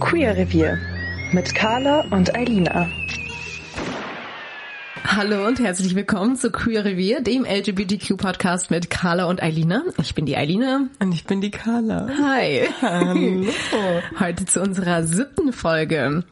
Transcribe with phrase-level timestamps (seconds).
[0.00, 0.78] Queer Revier
[1.32, 2.88] mit Carla und Eilina.
[5.08, 9.84] Hallo und herzlich willkommen zu Queer Revier, dem LGBTQ-Podcast mit Carla und Eilina.
[10.00, 10.88] Ich bin die Eilina.
[10.98, 12.08] Und ich bin die Carla.
[12.20, 12.68] Hi.
[12.82, 13.46] Hallo.
[14.18, 16.24] Heute zu unserer siebten Folge.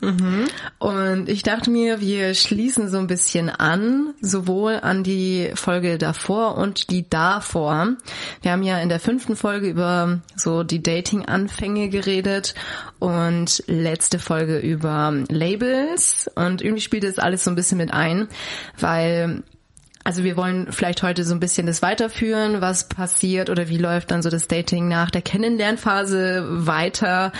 [0.78, 6.56] Und ich dachte mir, wir schließen so ein bisschen an, sowohl an die Folge davor
[6.58, 7.94] und die davor.
[8.42, 12.54] Wir haben ja in der fünften Folge über so die Dating-Anfänge geredet
[12.98, 16.30] und letzte Folge über Labels.
[16.34, 18.28] Und irgendwie spielt das alles so ein bisschen mit ein,
[18.78, 19.42] weil
[20.04, 24.10] also wir wollen vielleicht heute so ein bisschen das weiterführen, was passiert oder wie läuft
[24.10, 27.32] dann so das Dating nach der Kennenlernphase weiter.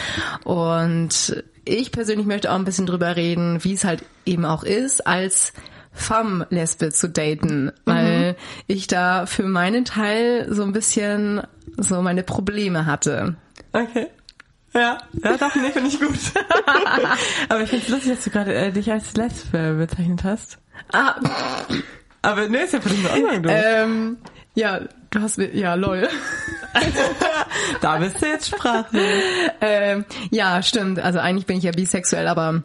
[0.44, 5.06] Und ich persönlich möchte auch ein bisschen drüber reden, wie es halt eben auch ist,
[5.06, 5.52] als
[5.92, 8.34] Femme-Lesbe zu daten, weil
[8.66, 11.42] ich da für meinen Teil so ein bisschen
[11.76, 13.36] so meine Probleme hatte.
[13.72, 14.08] Okay.
[14.72, 16.18] Ja, ja, doch, nee, finde ich gut.
[17.48, 20.58] Aber ich finde es lustig, dass du gerade äh, dich als Lesbe bezeichnet hast.
[20.92, 21.14] Ah,
[22.22, 23.48] Aber nee, ist ja völlig in Ordnung, du.
[23.50, 24.16] ähm,
[24.54, 24.80] ja,
[25.10, 26.08] du hast mir, ja, lol.
[27.80, 29.02] da bist du jetzt sprachlos.
[29.60, 31.00] ähm, ja, stimmt.
[31.00, 32.62] Also eigentlich bin ich ja bisexuell, aber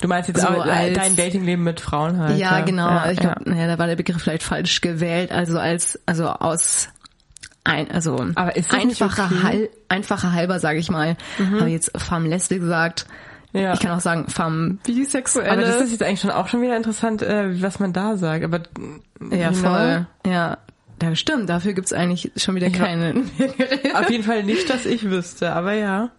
[0.00, 2.38] Du meinst jetzt So auch äh, als- dein Datingleben mit Frauen halt.
[2.38, 2.88] ja, genau.
[2.88, 5.32] Ja, ich glaube, naja, da war der Begriff vielleicht falsch gewählt.
[5.32, 6.88] Also als, also aus
[7.64, 8.16] ein, also
[8.70, 9.34] einfacher, okay?
[9.34, 9.42] Mhm.
[9.42, 13.06] Hal, einfacher halber, sage ich mal, habe ich jetzt femme lesbe gesagt.
[13.52, 13.72] Ja.
[13.74, 15.50] Ich kann auch sagen femme bisexuelle.
[15.50, 18.44] Aber das ist jetzt eigentlich schon auch schon wieder interessant, äh, was man da sagt.
[18.44, 18.60] Aber
[19.30, 20.06] ja you know, voll.
[20.26, 20.58] Ja,
[21.02, 21.48] ja, stimmt.
[21.48, 23.30] Dafür gibt's eigentlich schon wieder keinen.
[23.94, 26.10] Auf jeden Fall nicht, dass ich wüsste, aber ja.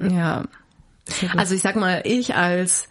[0.00, 0.44] Ja.
[1.36, 2.88] Also ich sag mal, ich als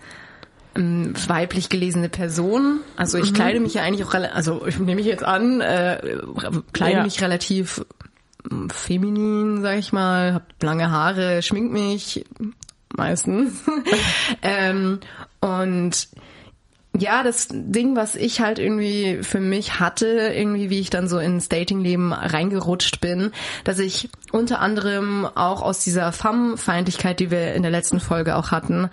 [0.75, 3.23] ähm, weiblich gelesene Person, also Mhm.
[3.25, 5.99] ich kleide mich ja eigentlich auch, also ich nehme mich jetzt an, äh,
[6.71, 7.03] kleide Ja.
[7.03, 7.85] mich relativ
[8.49, 12.25] ähm, feminin, sag ich mal, hab lange Haare, schmink mich
[12.93, 13.63] meistens.
[14.41, 14.99] ähm,
[15.41, 16.07] und
[16.95, 21.17] ja, das Ding, was ich halt irgendwie für mich hatte, irgendwie wie ich dann so
[21.17, 23.31] ins Datingleben reingerutscht bin,
[23.63, 28.51] dass ich unter anderem auch aus dieser Femme-Feindlichkeit, die wir in der letzten Folge auch
[28.51, 28.89] hatten,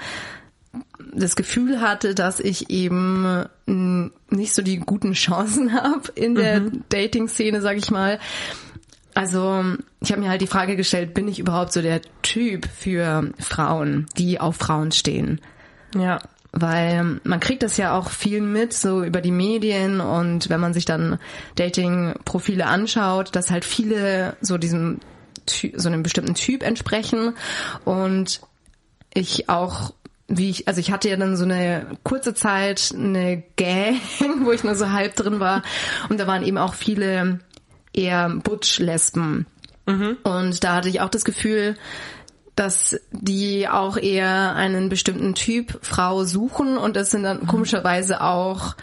[1.12, 6.62] das Gefühl hatte, dass ich eben mh, nicht so die guten Chancen habe in der
[6.88, 8.18] Dating-Szene, sag ich mal.
[9.14, 9.64] Also
[10.00, 14.06] ich habe mir halt die Frage gestellt, bin ich überhaupt so der Typ für Frauen,
[14.16, 15.40] die auf Frauen stehen?
[15.96, 16.20] Ja.
[16.52, 20.74] Weil man kriegt das ja auch viel mit, so über die Medien und wenn man
[20.74, 21.18] sich dann
[21.54, 24.98] Dating-Profile anschaut, dass halt viele so diesem
[25.74, 27.34] so einem bestimmten Typ entsprechen
[27.84, 28.40] und
[29.14, 29.92] ich auch
[30.28, 33.96] wie ich, also ich hatte ja dann so eine kurze Zeit eine Gang,
[34.44, 35.62] wo ich nur so halb drin war
[36.08, 37.40] und da waren eben auch viele
[37.92, 39.46] eher Butch-Lesben.
[40.22, 41.76] Und da hatte ich auch das Gefühl,
[42.54, 48.74] dass die auch eher einen bestimmten Typ Frau suchen und das sind dann komischerweise auch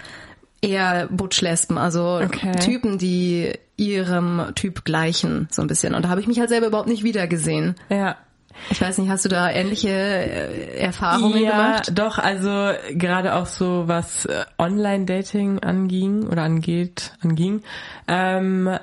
[0.62, 2.53] eher Butch-Lesben, also Okay.
[2.59, 5.94] Typen, die ihrem Typ gleichen, so ein bisschen.
[5.94, 7.75] Und da habe ich mich halt selber überhaupt nicht wiedergesehen.
[7.90, 8.17] Ja.
[8.72, 11.91] Ich weiß nicht, hast du da ähnliche äh, Erfahrungen ja, gemacht?
[11.94, 17.62] doch, also gerade auch so was äh, Online-Dating anging oder angeht, anging,
[18.07, 18.79] ähm,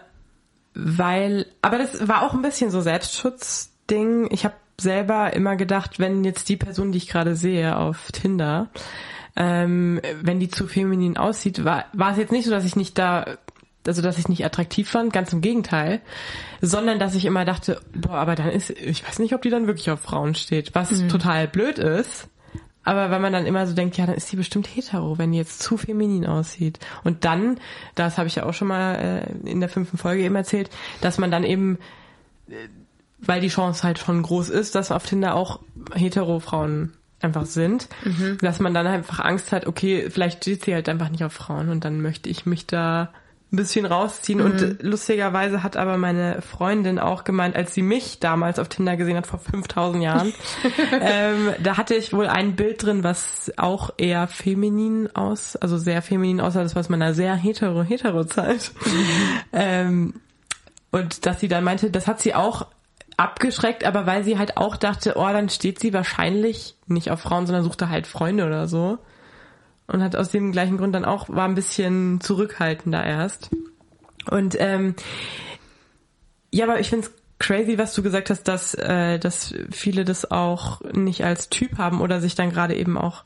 [0.75, 4.29] weil, aber das war auch ein bisschen so Selbstschutzding.
[4.31, 8.71] Ich habe selber immer gedacht, wenn jetzt die Person, die ich gerade sehe auf Tinder,
[9.37, 12.99] ähm, wenn die zu feminin aussieht, war, war es jetzt nicht so, dass ich nicht
[12.99, 13.37] da,
[13.87, 16.01] also dass ich nicht attraktiv fand, ganz im Gegenteil,
[16.61, 19.67] sondern dass ich immer dachte, boah, aber dann ist, ich weiß nicht, ob die dann
[19.67, 22.29] wirklich auf Frauen steht, was total blöd ist.
[22.85, 25.39] Aber weil man dann immer so denkt, ja, dann ist die bestimmt hetero, wenn die
[25.39, 26.79] jetzt zu feminin aussieht.
[27.03, 27.59] Und dann,
[27.95, 30.71] das habe ich ja auch schon mal äh, in der fünften Folge eben erzählt,
[31.01, 31.79] dass man dann eben,
[32.49, 32.69] äh,
[33.19, 35.61] weil die Chance halt schon groß ist, dass auf Tinder auch
[35.95, 37.89] hetero Frauen einfach sind,
[38.43, 41.71] dass man dann einfach Angst hat, okay, vielleicht steht sie halt einfach nicht auf Frauen
[41.71, 43.09] und dann möchte ich mich da
[43.55, 44.41] ein bisschen rausziehen.
[44.41, 44.45] Mhm.
[44.45, 49.17] Und lustigerweise hat aber meine Freundin auch gemeint, als sie mich damals auf Tinder gesehen
[49.17, 50.33] hat vor 5000 Jahren,
[51.01, 56.03] ähm, da hatte ich wohl ein Bild drin, was auch eher feminin aus, also sehr
[56.03, 56.63] feminin aussah.
[56.63, 58.73] Das war aus meiner sehr hetero hetero Zeit.
[59.53, 60.15] ähm,
[60.91, 62.67] und dass sie dann meinte, das hat sie auch
[63.17, 67.47] abgeschreckt, aber weil sie halt auch dachte, oh, dann steht sie wahrscheinlich nicht auf Frauen,
[67.47, 68.99] sondern suchte halt Freunde oder so.
[69.87, 73.51] Und hat aus dem gleichen Grund dann auch, war ein bisschen zurückhaltender erst.
[74.31, 74.95] Und ähm,
[76.51, 80.81] ja, aber ich find's crazy, was du gesagt hast, dass, äh, dass viele das auch
[80.93, 83.25] nicht als Typ haben oder sich dann gerade eben auch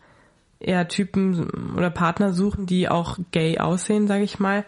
[0.60, 4.64] eher Typen oder Partner suchen, die auch gay aussehen, sage ich mal.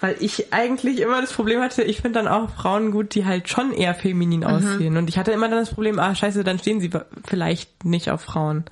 [0.00, 3.48] Weil ich eigentlich immer das Problem hatte, ich finde dann auch Frauen gut, die halt
[3.48, 4.96] schon eher feminin aussehen.
[4.96, 6.90] Und ich hatte immer dann das Problem, ah scheiße, dann stehen sie
[7.26, 8.64] vielleicht nicht auf Frauen.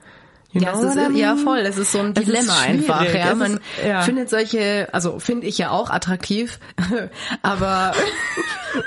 [0.56, 1.58] You Ja, ist, ja, voll.
[1.58, 3.05] Es ist so ein Dilemma einfach.
[3.14, 4.03] Ja, man ist- ja.
[4.03, 6.58] findet solche, also finde ich ja auch attraktiv,
[7.43, 7.93] aber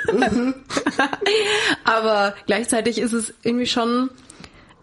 [1.84, 4.10] aber gleichzeitig ist es irgendwie schon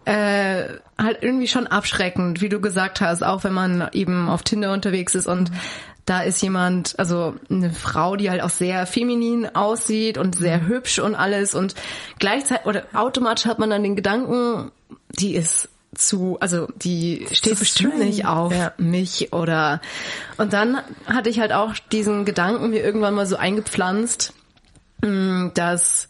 [0.05, 0.63] äh,
[0.97, 5.15] halt irgendwie schon abschreckend, wie du gesagt hast, auch wenn man eben auf Tinder unterwegs
[5.15, 5.51] ist und
[6.05, 10.67] da ist jemand, also eine Frau, die halt auch sehr feminin aussieht und sehr Mhm.
[10.67, 11.75] hübsch und alles und
[12.19, 14.71] gleichzeitig oder automatisch hat man dann den Gedanken,
[15.19, 18.73] die ist zu, also die steht bestimmt nicht auf Ja.
[18.77, 19.81] mich oder
[20.37, 24.33] und dann hatte ich halt auch diesen Gedanken mir irgendwann mal so eingepflanzt,
[25.01, 26.07] mh, dass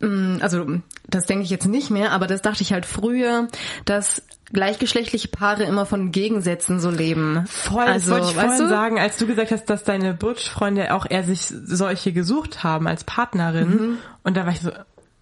[0.00, 0.66] mh, also
[1.08, 3.48] das denke ich jetzt nicht mehr, aber das dachte ich halt früher,
[3.84, 4.22] dass
[4.52, 7.44] gleichgeschlechtliche Paare immer von Gegensätzen so leben.
[7.46, 8.68] Voll, das also, wollte ich vorhin du?
[8.68, 13.04] sagen, als du gesagt hast, dass deine Butch-Freunde auch eher sich solche gesucht haben als
[13.04, 13.68] Partnerin.
[13.68, 13.98] Mhm.
[14.22, 14.70] Und da war ich so,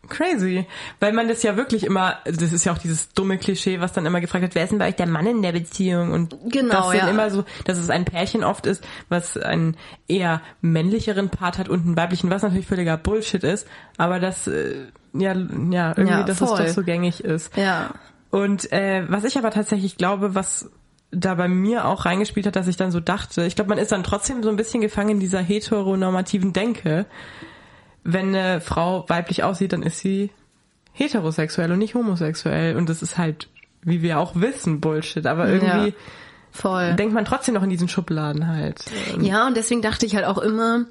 [0.08, 0.66] crazy.
[1.00, 3.92] Weil man das ja wirklich immer, also das ist ja auch dieses dumme Klischee, was
[3.92, 6.12] dann immer gefragt wird, wer ist denn bei euch der Mann in der Beziehung?
[6.12, 7.08] Und Genau, das dann ja.
[7.08, 9.76] immer so, dass es ein Pärchen oft ist, was einen
[10.08, 13.66] eher männlicheren Part hat und einen weiblichen, was natürlich völliger Bullshit ist,
[13.96, 17.56] aber das, äh, ja, ja, irgendwie, Ja, dass es doch so gängig ist.
[17.56, 17.94] Ja.
[18.30, 20.70] Und äh, was ich aber tatsächlich glaube, was
[21.10, 23.92] da bei mir auch reingespielt hat, dass ich dann so dachte, ich glaube, man ist
[23.92, 27.06] dann trotzdem so ein bisschen gefangen in dieser heteronormativen Denke.
[28.08, 30.30] Wenn eine Frau weiblich aussieht, dann ist sie
[30.92, 32.76] heterosexuell und nicht homosexuell.
[32.76, 33.48] Und das ist halt,
[33.82, 35.26] wie wir auch wissen, Bullshit.
[35.26, 35.94] Aber irgendwie Ja.
[36.52, 36.94] Voll.
[36.94, 38.82] denkt man trotzdem noch in diesen Schubladen halt.
[39.20, 40.86] Ja, und deswegen dachte ich halt auch immer,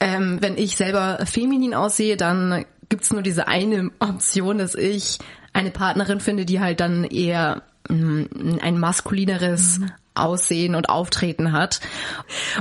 [0.00, 5.18] ähm, wenn ich selber feminin aussehe, dann gibt's nur diese eine Option, dass ich
[5.52, 8.24] eine Partnerin finde, die halt dann eher mm,
[8.60, 9.80] ein maskulineres
[10.16, 11.80] Aussehen und Auftreten hat.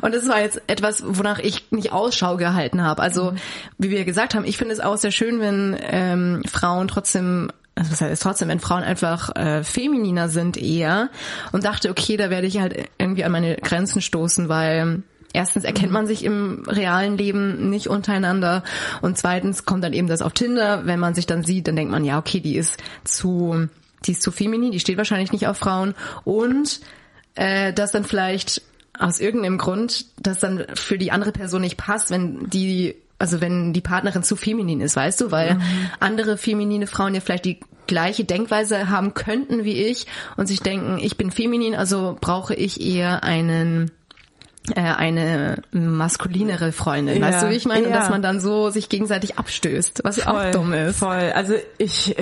[0.01, 3.01] Und das war jetzt etwas, wonach ich nicht Ausschau gehalten habe.
[3.01, 3.33] Also,
[3.77, 7.91] wie wir gesagt haben, ich finde es auch sehr schön, wenn ähm, Frauen trotzdem also
[7.91, 11.09] was heißt trotzdem, wenn Frauen einfach äh, femininer sind eher
[11.51, 15.03] und dachte, okay, da werde ich halt irgendwie an meine Grenzen stoßen, weil
[15.33, 18.63] erstens erkennt man sich im realen Leben nicht untereinander
[19.01, 21.91] und zweitens kommt dann eben das auf Tinder, wenn man sich dann sieht, dann denkt
[21.91, 23.67] man, ja, okay, die ist zu,
[24.05, 25.93] die ist zu feminin, die steht wahrscheinlich nicht auf Frauen
[26.23, 26.79] und
[27.35, 28.61] äh, dass dann vielleicht
[28.97, 33.73] aus irgendeinem Grund, das dann für die andere Person nicht passt, wenn die, also wenn
[33.73, 35.59] die Partnerin zu feminin ist, weißt du, weil
[35.99, 40.97] andere feminine Frauen ja vielleicht die gleiche Denkweise haben könnten wie ich und sich denken,
[40.99, 43.91] ich bin feminin, also brauche ich eher einen
[44.75, 47.89] eine maskulinere Freundin, Ja, weißt du, wie ich meine?
[47.89, 47.93] Ja.
[47.99, 50.99] dass man dann so sich gegenseitig abstößt, was auch Voll, dumm ist.
[50.99, 51.31] Voll.
[51.35, 52.15] Also ich,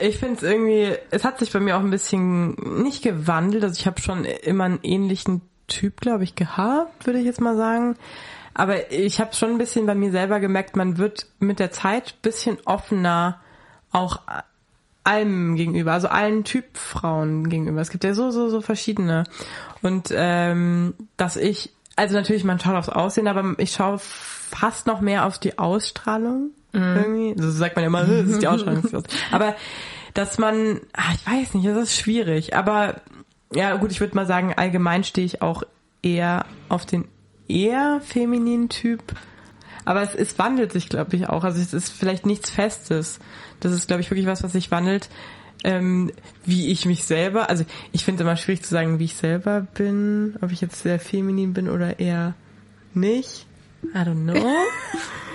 [0.00, 3.64] ich finde es irgendwie, es hat sich bei mir auch ein bisschen nicht gewandelt.
[3.64, 7.56] Also ich habe schon immer einen ähnlichen Typ, glaube ich, gehabt, würde ich jetzt mal
[7.56, 7.96] sagen.
[8.54, 12.14] Aber ich habe schon ein bisschen bei mir selber gemerkt, man wird mit der Zeit
[12.16, 13.40] ein bisschen offener
[13.92, 14.20] auch
[15.04, 17.80] allem gegenüber, also allen Typ Frauen gegenüber.
[17.80, 19.24] Es gibt ja so, so, so verschiedene.
[19.82, 25.02] Und ähm, dass ich, also natürlich, man schaut aufs Aussehen, aber ich schaue fast noch
[25.02, 27.40] mehr auf die Ausstrahlung irgendwie.
[27.40, 28.82] So sagt man ja immer, das ist die Ausstrahlung.
[29.30, 29.54] aber
[30.14, 32.56] dass man, ah, ich weiß nicht, das ist schwierig.
[32.56, 33.02] Aber
[33.54, 35.62] ja, gut, ich würde mal sagen, allgemein stehe ich auch
[36.02, 37.06] eher auf den
[37.48, 39.02] eher femininen Typ.
[39.84, 41.44] Aber es, es wandelt sich, glaube ich, auch.
[41.44, 43.18] Also es ist vielleicht nichts Festes.
[43.60, 45.10] Das ist, glaube ich, wirklich was, was sich wandelt.
[45.62, 46.10] Ähm,
[46.46, 49.66] wie ich mich selber, also ich finde es immer schwierig zu sagen, wie ich selber
[49.74, 52.34] bin, ob ich jetzt sehr feminin bin oder eher
[52.94, 53.46] nicht.
[53.94, 54.34] I don't know.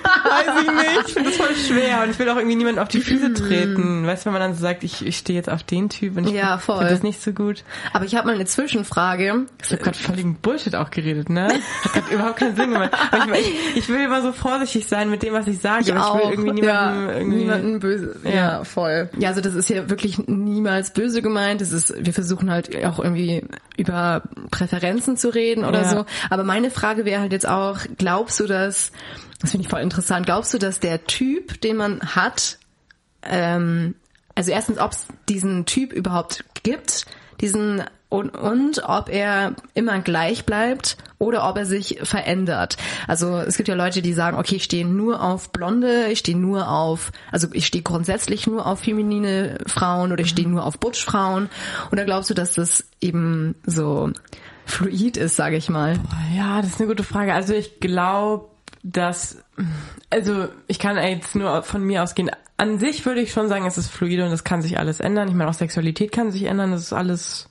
[0.06, 1.08] Weiß ich nicht.
[1.08, 4.06] Ich finde das voll schwer und ich will auch irgendwie niemanden auf die Füße treten.
[4.06, 6.28] Weißt du, wenn man dann so sagt, ich, ich stehe jetzt auf den Typ und
[6.28, 7.64] ich Ja, finde das nicht so gut.
[7.92, 9.46] Aber ich habe mal eine Zwischenfrage.
[9.64, 11.48] Ich habe gerade völligen Bullshit auch geredet, ne?
[11.94, 12.92] Hat überhaupt keinen Sinn gemacht.
[13.34, 15.96] Ich, ich, ich will immer so vorsichtig sein mit dem, was ich sage.
[15.96, 18.20] aber ich will irgendwie niemanden, ja, irgendwie, niemanden böse.
[18.24, 18.32] Ja.
[18.32, 18.64] Ja.
[18.64, 19.10] voll.
[19.18, 21.62] Ja, also das ist hier wirklich niemals böse gemeint.
[21.62, 23.44] Das ist, wir versuchen halt auch irgendwie
[23.78, 24.22] über
[24.52, 25.90] Präferenzen zu reden oder Ja.
[25.90, 26.06] so.
[26.30, 28.92] Aber meine Frage wäre halt jetzt auch, glaubst du, dass,
[29.40, 32.58] das finde ich voll interessant, glaubst du, dass der Typ, den man hat,
[33.24, 33.96] ähm,
[34.36, 37.06] also erstens, ob es diesen Typ überhaupt gibt,
[37.42, 42.78] diesen und, und ob er immer gleich bleibt oder ob er sich verändert.
[43.08, 46.38] Also es gibt ja Leute, die sagen, okay, ich stehe nur auf Blonde, ich stehe
[46.38, 50.80] nur auf, also ich stehe grundsätzlich nur auf feminine Frauen oder ich stehe nur auf
[50.80, 51.50] Butch-Frauen.
[51.92, 54.12] Oder glaubst du, dass das eben so
[54.66, 56.00] fluid ist, sage ich mal?
[56.36, 57.34] Ja, das ist eine gute Frage.
[57.34, 58.50] Also ich glaube,
[58.84, 59.44] dass,
[60.10, 62.32] also ich kann jetzt nur von mir ausgehen.
[62.58, 65.28] An sich würde ich schon sagen, es ist fluide und es kann sich alles ändern.
[65.28, 66.72] Ich meine, auch Sexualität kann sich ändern.
[66.72, 67.50] Das ist alles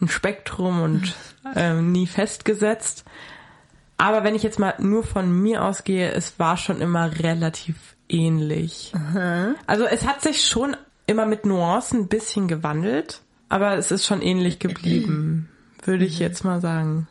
[0.00, 1.14] ein Spektrum und
[1.54, 3.04] ähm, nie festgesetzt.
[3.98, 8.92] Aber wenn ich jetzt mal nur von mir ausgehe, es war schon immer relativ ähnlich.
[9.66, 14.22] Also es hat sich schon immer mit Nuancen ein bisschen gewandelt, aber es ist schon
[14.22, 15.48] ähnlich geblieben,
[15.86, 17.08] würde ich jetzt mal sagen.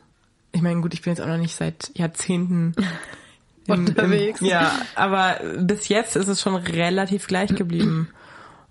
[0.52, 2.74] Ich meine, gut, ich bin jetzt auch noch nicht seit Jahrzehnten
[3.66, 4.40] im- Unterwegs.
[4.40, 8.08] Im, ja, aber bis jetzt ist es schon relativ gleich geblieben.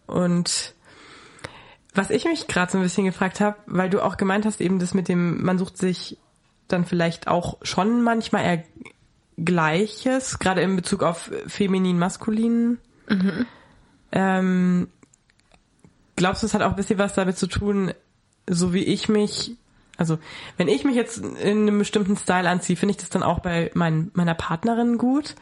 [0.08, 0.74] Und
[1.94, 4.80] was ich mich gerade so ein bisschen gefragt habe, weil du auch gemeint hast, eben
[4.80, 6.18] das mit dem, man sucht sich
[6.68, 8.64] dann vielleicht auch schon manchmal eher
[9.38, 12.78] Gleiches, gerade in Bezug auf feminin, maskulin.
[14.12, 14.88] Ähm,
[16.16, 17.94] glaubst du, es hat auch ein bisschen was damit zu tun,
[18.50, 19.56] so wie ich mich,
[19.98, 20.18] also
[20.58, 23.72] wenn ich mich jetzt in einem bestimmten Style anziehe, finde ich das dann auch bei
[23.74, 25.36] mein, meiner Partnerin gut?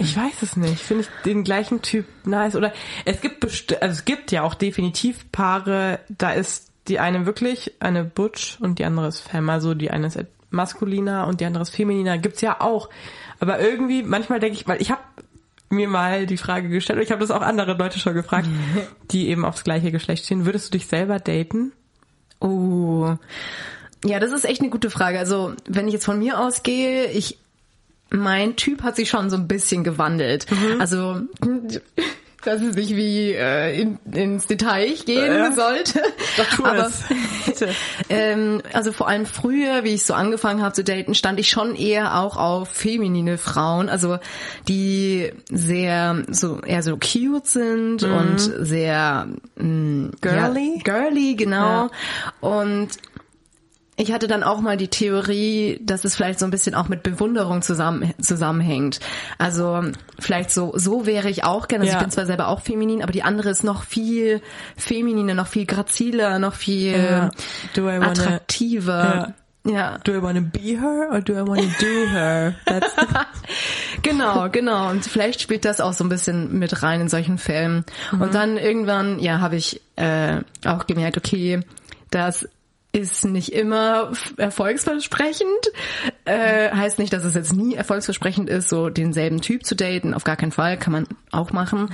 [0.00, 0.80] Ich weiß es nicht.
[0.82, 2.56] Finde ich den gleichen Typ nice?
[2.56, 2.72] Oder
[3.04, 7.74] es gibt besti also es gibt ja auch definitiv Paare, da ist die eine wirklich
[7.80, 9.52] eine Butch und die andere ist Femme.
[9.52, 10.18] Also die eine ist
[10.50, 12.18] maskuliner und die andere ist femininer.
[12.18, 12.88] Gibt's ja auch.
[13.40, 15.02] Aber irgendwie, manchmal denke ich, weil ich habe
[15.70, 18.48] mir mal die Frage gestellt, und ich habe das auch andere Leute schon gefragt,
[19.10, 20.46] die eben aufs gleiche Geschlecht stehen.
[20.46, 21.72] Würdest du dich selber daten?
[22.40, 23.16] Oh.
[24.04, 25.18] Ja, das ist echt eine gute Frage.
[25.18, 27.38] Also, wenn ich jetzt von mir ausgehe, ich,
[28.10, 30.46] mein Typ hat sich schon so ein bisschen gewandelt.
[30.78, 31.20] Also,
[32.48, 35.52] weiß jetzt nicht, wie äh, in, ins Detail gehen Ja.
[35.52, 36.02] sollte.
[36.36, 37.04] Doch, Aber, es.
[38.10, 41.74] Ähm, also vor allem früher, wie ich so angefangen habe zu daten, stand ich schon
[41.74, 44.18] eher auch auf feminine Frauen, also
[44.68, 49.26] die sehr so eher so cute sind und sehr
[49.56, 50.76] mh, Girly?
[50.76, 51.88] ja, girly genau.
[52.40, 52.88] Und
[54.00, 57.02] ich hatte dann auch mal die Theorie, dass es vielleicht so ein bisschen auch mit
[57.02, 59.00] Bewunderung zusammen, zusammenhängt.
[59.38, 59.82] Also
[60.20, 61.82] vielleicht so, so wäre ich auch gerne.
[61.82, 61.98] Also Ja.
[61.98, 64.40] ich bin zwar selber auch feminin, aber die andere ist noch viel
[64.76, 67.30] femininer, noch viel graziler, noch viel Ja.
[67.74, 69.34] Do I wanna- attraktiver.
[69.64, 69.98] Ja.
[70.04, 72.54] Do I want to be her or do I want to do her?
[72.64, 72.94] That's
[74.02, 74.90] Genau, genau.
[74.90, 77.84] Und vielleicht spielt das auch so ein bisschen mit rein in solchen Fällen.
[78.12, 81.60] Und dann irgendwann, ja, habe ich äh, auch gemerkt, okay,
[82.10, 82.48] das
[82.98, 85.48] ist nicht immer erfolgsversprechend.
[86.24, 90.14] Äh, heißt nicht, dass es jetzt nie erfolgsversprechend ist, so denselben Typ zu daten.
[90.14, 91.90] Auf gar keinen Fall, kann man auch machen.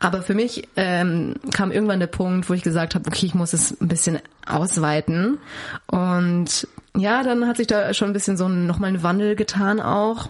[0.00, 3.52] Aber für mich ähm, kam irgendwann der Punkt, wo ich gesagt habe, okay, ich muss
[3.52, 5.38] es ein bisschen ausweiten.
[5.86, 10.28] Und ja, dann hat sich da schon ein bisschen so nochmal ein Wandel getan auch.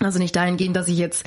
[0.00, 1.26] Also nicht dahingehend, dass ich jetzt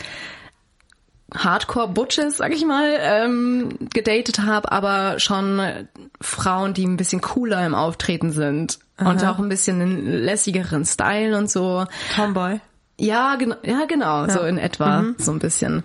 [1.35, 5.87] Hardcore-Butches, sag ich mal, ähm, gedatet habe, aber schon
[6.23, 11.37] Frauen, die ein bisschen cooler im Auftreten sind und auch ein bisschen einen lässigeren Style
[11.37, 11.85] und so.
[12.15, 12.59] Tomboy.
[12.99, 15.83] Ja, genau, ja, genau, so in etwa, so ein bisschen.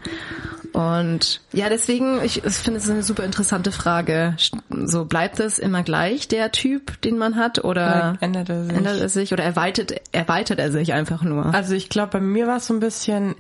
[0.75, 4.37] Und ja, deswegen, ich, ich finde es eine super interessante Frage.
[4.71, 8.77] So bleibt es immer gleich, der Typ, den man hat, oder Oder ändert er sich?
[8.77, 11.47] ändert er sich oder erweitert, erweitert er sich einfach nur?
[11.55, 13.35] Also ich glaube, bei mir war es so ein bisschen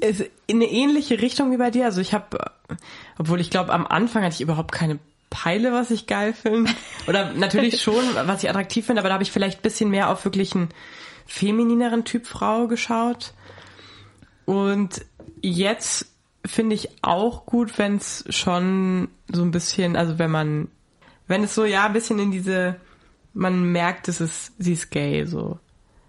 [0.00, 1.84] in eine ähnliche Richtung wie bei dir.
[1.84, 2.38] Also ich habe,
[3.18, 4.98] obwohl ich glaube, am Anfang hatte ich überhaupt keine
[5.34, 6.70] Peile, was ich geil finde.
[7.08, 10.08] Oder natürlich schon, was ich attraktiv finde, aber da habe ich vielleicht ein bisschen mehr
[10.10, 10.68] auf wirklich einen
[11.26, 13.34] feminineren Typ Frau geschaut.
[14.44, 15.04] Und
[15.40, 16.06] jetzt
[16.46, 20.68] finde ich auch gut, wenn es schon so ein bisschen, also wenn man,
[21.26, 22.76] wenn es so ja ein bisschen in diese,
[23.32, 25.58] man merkt, es ist, sie ist gay so,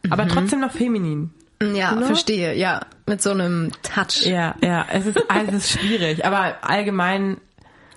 [0.10, 1.34] aber trotzdem noch feminin.
[1.74, 2.06] Ja, Ne?
[2.06, 2.86] verstehe, ja.
[3.08, 4.26] Mit so einem Touch.
[4.26, 5.18] Ja, ja, es ist,
[5.48, 7.38] es ist schwierig, aber allgemein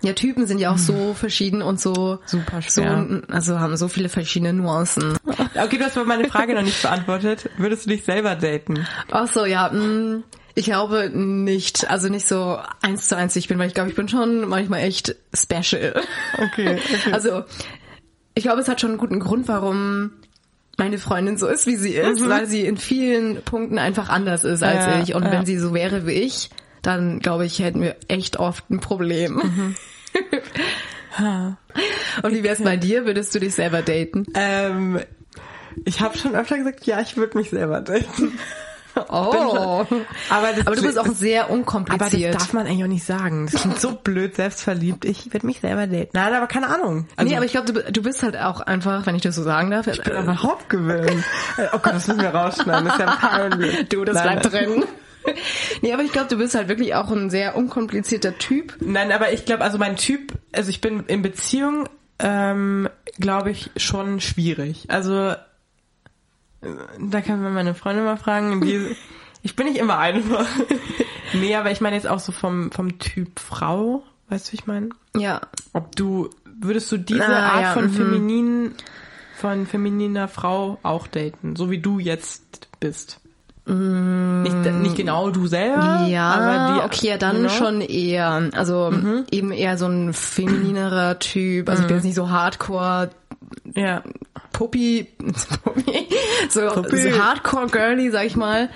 [0.02, 3.23] Ja, Typen sind ja auch so verschieden und so Super so, schwer.
[3.28, 5.17] also haben so viele verschiedene Nuancen.
[5.61, 7.50] Okay, du hast aber meine Frage noch nicht beantwortet.
[7.57, 8.87] Würdest du dich selber daten?
[9.11, 10.23] Ach so, ja, mh,
[10.55, 13.97] ich glaube nicht, also nicht so eins zu eins ich bin, weil ich glaube, ich
[13.97, 16.00] bin schon manchmal echt special.
[16.35, 17.12] Okay, okay.
[17.12, 17.43] Also,
[18.35, 20.12] ich glaube, es hat schon einen guten Grund, warum
[20.76, 24.62] meine Freundin so ist, wie sie ist, weil sie in vielen Punkten einfach anders ist
[24.62, 25.14] als Ja, ich.
[25.17, 25.33] Und ja.
[25.33, 26.50] wenn sie so wäre wie ich,
[26.88, 29.37] dann glaube ich, hätten wir echt oft ein Problem.
[32.23, 33.04] Und wie wär's bei dir?
[33.04, 34.25] Würdest du dich selber daten?
[34.35, 35.00] Ähm,
[35.85, 38.38] ich habe schon öfter gesagt, ja, ich würde mich selber daten.
[39.11, 39.87] Oh.
[40.28, 42.35] Aber, das Aber du bist auch sehr aber das unkompliziert.
[42.35, 43.47] darf man eigentlich auch nicht sagen.
[43.50, 45.04] Das klingt so blöd, selbstverliebt.
[45.04, 46.11] Ich würde mich selber daten.
[46.14, 47.07] Nein, aber keine Ahnung.
[47.14, 49.45] Also, nee, aber ich glaube, du, du bist halt auch einfach, wenn ich das so
[49.45, 49.87] sagen darf.
[49.87, 51.23] ich bin überhaupt gewöhnt.
[51.73, 52.87] Oh Gott, das müssen wir rausschneiden.
[52.87, 53.88] Das ist ja peinlich.
[53.88, 54.85] Du, das Nein, bleibt drin.
[55.82, 58.76] nee, aber ich glaube, du bist halt wirklich auch ein sehr unkomplizierter Typ.
[58.80, 63.70] Nein, aber ich glaube, also mein Typ, also ich bin in Beziehung, ähm, glaube ich,
[63.76, 64.87] schon schwierig.
[64.88, 65.35] Also
[66.61, 66.66] äh,
[67.00, 68.61] da kann man meine Freundin mal fragen.
[68.61, 68.97] Die,
[69.42, 70.47] ich bin nicht immer einfach.
[71.35, 74.02] nee, aber ich meine jetzt auch so vom, vom Typ Frau.
[74.28, 74.90] Weißt du, wie ich meine?
[75.16, 75.40] Ja.
[75.73, 77.94] Ob du, würdest du diese Ah, Art ja, von mhm.
[77.94, 78.75] feminin,
[79.37, 81.56] von femininer Frau auch daten?
[81.56, 83.20] So wie du jetzt bist?
[83.69, 87.49] Nicht, nicht genau du selber, Ja, aber die, okay, ja, dann know?
[87.51, 88.49] schon eher.
[88.55, 88.91] Also
[89.31, 91.69] eben eher so ein femininerer Typ.
[91.69, 93.11] Also ich bin jetzt nicht so hardcore
[93.75, 94.03] Ja.
[94.53, 95.07] Puppy,
[95.65, 96.09] Puppy
[96.49, 96.97] so, Puppy.
[96.97, 98.71] so hardcore girly, sag ich mal.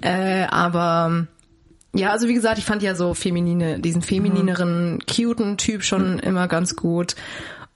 [0.00, 1.26] Äh, aber
[1.94, 6.46] ja, also wie gesagt, ich fand ja so feminine, diesen feminineren, cuten Typ schon immer
[6.48, 7.16] ganz gut.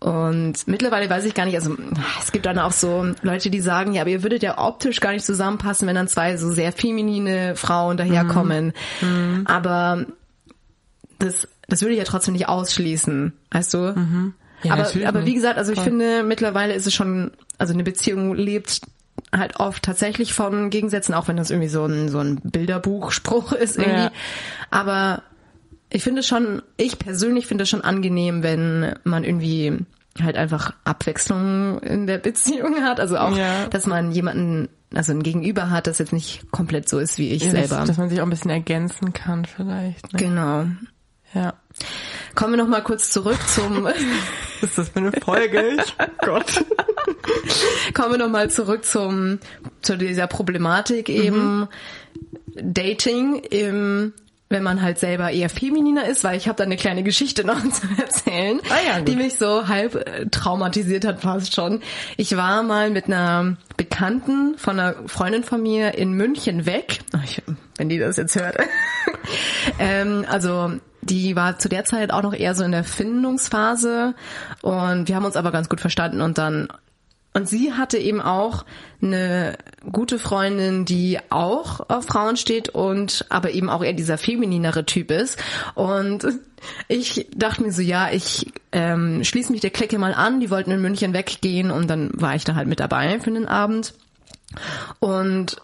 [0.00, 1.76] Und mittlerweile weiß ich gar nicht, also
[2.20, 5.12] es gibt dann auch so Leute, die sagen, ja, aber ihr würdet ja optisch gar
[5.12, 8.72] nicht zusammenpassen, wenn dann zwei so sehr feminine Frauen daherkommen.
[9.44, 10.06] Aber
[11.18, 14.32] das, das würde ich ja trotzdem nicht ausschließen, weißt du?
[14.62, 15.90] Ja, aber, aber wie gesagt, also ich Voll.
[15.90, 18.80] finde, mittlerweile ist es schon, also eine Beziehung lebt
[19.32, 23.76] halt oft tatsächlich von Gegensätzen, auch wenn das irgendwie so ein, so ein Bilderbuchspruch ist
[23.78, 24.00] irgendwie.
[24.00, 24.12] Ja.
[24.70, 25.22] Aber
[25.90, 29.78] ich finde schon, ich persönlich finde es schon angenehm, wenn man irgendwie
[30.22, 33.00] halt einfach Abwechslung in der Beziehung hat.
[33.00, 33.66] Also auch, Ja.
[33.68, 37.44] dass man jemanden, also ein Gegenüber hat, das jetzt nicht komplett so ist wie ich
[37.44, 37.76] Ja, selber.
[37.76, 40.12] Dass, dass man sich auch ein bisschen ergänzen kann vielleicht.
[40.12, 40.18] Ne?
[40.18, 40.66] genau.
[41.32, 41.54] Ja.
[42.34, 43.86] Kommen wir noch mal kurz zurück zum
[44.62, 45.76] ist das für eine Folge?
[45.78, 45.94] Ich,
[46.24, 46.64] Gott.
[47.94, 49.38] kommen wir noch mal zurück zum
[49.80, 51.68] zu dieser Problematik eben
[52.60, 54.12] Dating im
[54.50, 57.62] wenn man halt selber eher femininer ist, weil ich habe da eine kleine Geschichte noch
[57.70, 61.80] zu erzählen, Ah ja, die mich so halb äh, traumatisiert hat fast schon.
[62.16, 66.98] Ich war mal mit einer Bekannten von einer Freundin von mir in München weg.
[67.24, 67.42] Ich,
[67.76, 68.56] wenn die das jetzt hört.
[69.78, 74.14] ähm, also die war zu der Zeit auch noch eher so in der Findungsphase
[74.62, 76.68] und wir haben uns aber ganz gut verstanden und dann
[77.32, 78.64] und sie hatte eben auch
[79.00, 79.56] eine
[79.90, 85.12] gute Freundin, die auch auf Frauen steht und aber eben auch eher dieser femininere Typ
[85.12, 85.38] ist.
[85.74, 86.26] Und
[86.88, 90.40] ich dachte mir so, ja, ich ähm, schließe mich der Clique mal an.
[90.40, 93.46] Die wollten in München weggehen und dann war ich da halt mit dabei für den
[93.46, 93.94] Abend.
[94.98, 95.56] Und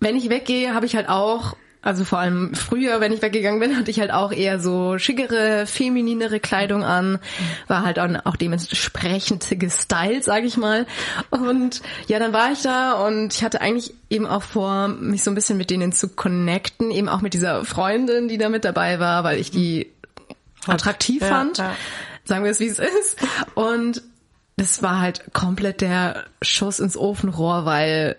[0.00, 3.76] wenn ich weggehe, habe ich halt auch, also vor allem früher, wenn ich weggegangen bin,
[3.76, 7.18] hatte ich halt auch eher so schickere, femininere Kleidung an,
[7.66, 10.86] war halt auch, dementsprechend gestylt, sage ich mal.
[11.30, 15.30] Und ja, dann war ich da und ich hatte eigentlich eben auch vor, mich so
[15.30, 19.00] ein bisschen mit denen zu connecten, eben auch mit dieser Freundin, die da mit dabei
[19.00, 19.90] war, weil ich die
[20.66, 21.58] attraktiv Ja, fand.
[21.58, 21.74] ja.
[22.24, 23.16] Sagen wir es, wie es ist.
[23.54, 24.02] Und
[24.56, 28.16] das war halt komplett der Schuss ins Ofenrohr, weil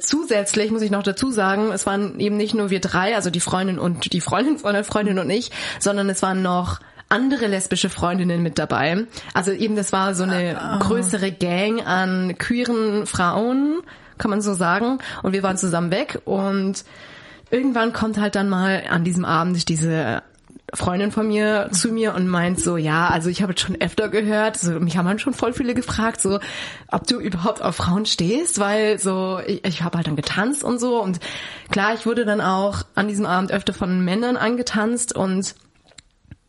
[0.00, 3.40] Zusätzlich muss ich noch dazu sagen, es waren eben nicht nur wir drei, also die
[3.40, 7.88] Freundin und die Freundin von der Freundin und ich, sondern es waren noch andere lesbische
[7.88, 9.06] Freundinnen mit dabei.
[9.34, 13.80] Also eben das war so eine größere Gang an queeren Frauen,
[14.18, 14.98] kann man so sagen.
[15.22, 16.84] Und wir waren zusammen weg und
[17.50, 20.22] irgendwann kommt halt dann mal an diesem Abend diese
[20.74, 24.08] Freundin von mir zu mir und meint so, ja, also ich habe jetzt schon öfter
[24.08, 26.40] gehört, so, mich haben halt schon voll viele gefragt, so,
[26.88, 30.78] ob du überhaupt auf Frauen stehst, weil so, ich, ich habe halt dann getanzt und
[30.78, 31.02] so.
[31.02, 31.20] Und
[31.70, 35.54] klar, ich wurde dann auch an diesem Abend öfter von Männern angetanzt und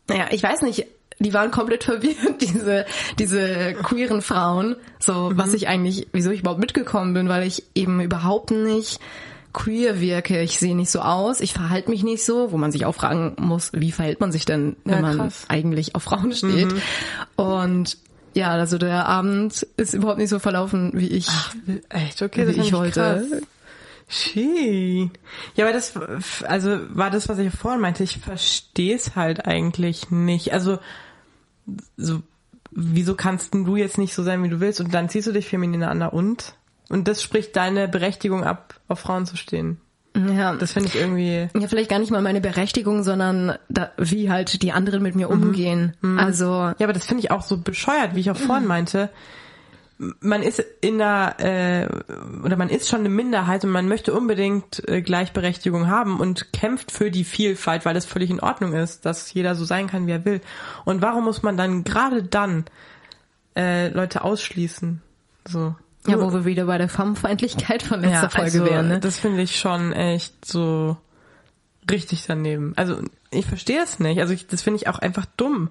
[0.08, 0.86] naja, ich weiß nicht,
[1.18, 2.84] die waren komplett verwirrt, diese,
[3.18, 8.00] diese queeren Frauen, so, was ich eigentlich, wieso ich überhaupt mitgekommen bin, weil ich eben
[8.00, 9.00] überhaupt nicht
[9.52, 10.40] queer wirke.
[10.40, 13.34] Ich sehe nicht so aus, ich verhalte mich nicht so, wo man sich auch fragen
[13.38, 16.74] muss, wie verhält man sich denn, wenn Ja, man eigentlich auf Frauen steht.
[17.36, 17.98] Und
[18.34, 21.26] ja, also der Abend ist überhaupt nicht so verlaufen, wie ich,
[21.88, 23.26] Echt, okay, wie ich wollte.
[23.28, 23.42] Krass.
[25.54, 25.94] Ja, aber das,
[26.42, 28.02] also war das, was ich vorhin meinte.
[28.02, 30.52] Ich verstehe es halt eigentlich nicht.
[30.52, 30.78] Also,
[31.96, 32.20] so,
[32.72, 34.80] wieso kannst du jetzt nicht so sein, wie du willst?
[34.80, 36.54] Und dann ziehst du dich feminin an, und?
[36.90, 39.80] Und das spricht deine Berechtigung ab, auf Frauen zu stehen.
[40.16, 40.56] Ja.
[40.56, 41.48] Das finde ich irgendwie.
[41.54, 45.30] Ja, vielleicht gar nicht mal meine Berechtigung, sondern da, wie halt die anderen mit mir
[45.30, 45.96] umgehen.
[46.18, 49.08] Also, Ja, aber das finde ich auch so bescheuert, wie ich auch vorhin meinte.
[49.98, 51.86] Man ist in einer, äh,
[52.42, 56.90] oder man ist schon eine Minderheit und man möchte unbedingt äh, Gleichberechtigung haben und kämpft
[56.90, 60.12] für die Vielfalt, weil das völlig in Ordnung ist, dass jeder so sein kann, wie
[60.12, 60.40] er will.
[60.86, 62.64] Und warum muss man dann gerade dann
[63.54, 65.02] äh, Leute ausschließen?
[65.46, 65.76] So.
[66.06, 69.00] Ja, wo wir wieder bei der Femme-Feindlichkeit von letzter Folge also, wären, ne?
[69.00, 70.96] Das finde ich schon echt so
[71.90, 72.72] richtig daneben.
[72.76, 74.20] Also ich verstehe es nicht.
[74.20, 75.70] Also ich, das finde ich auch einfach dumm.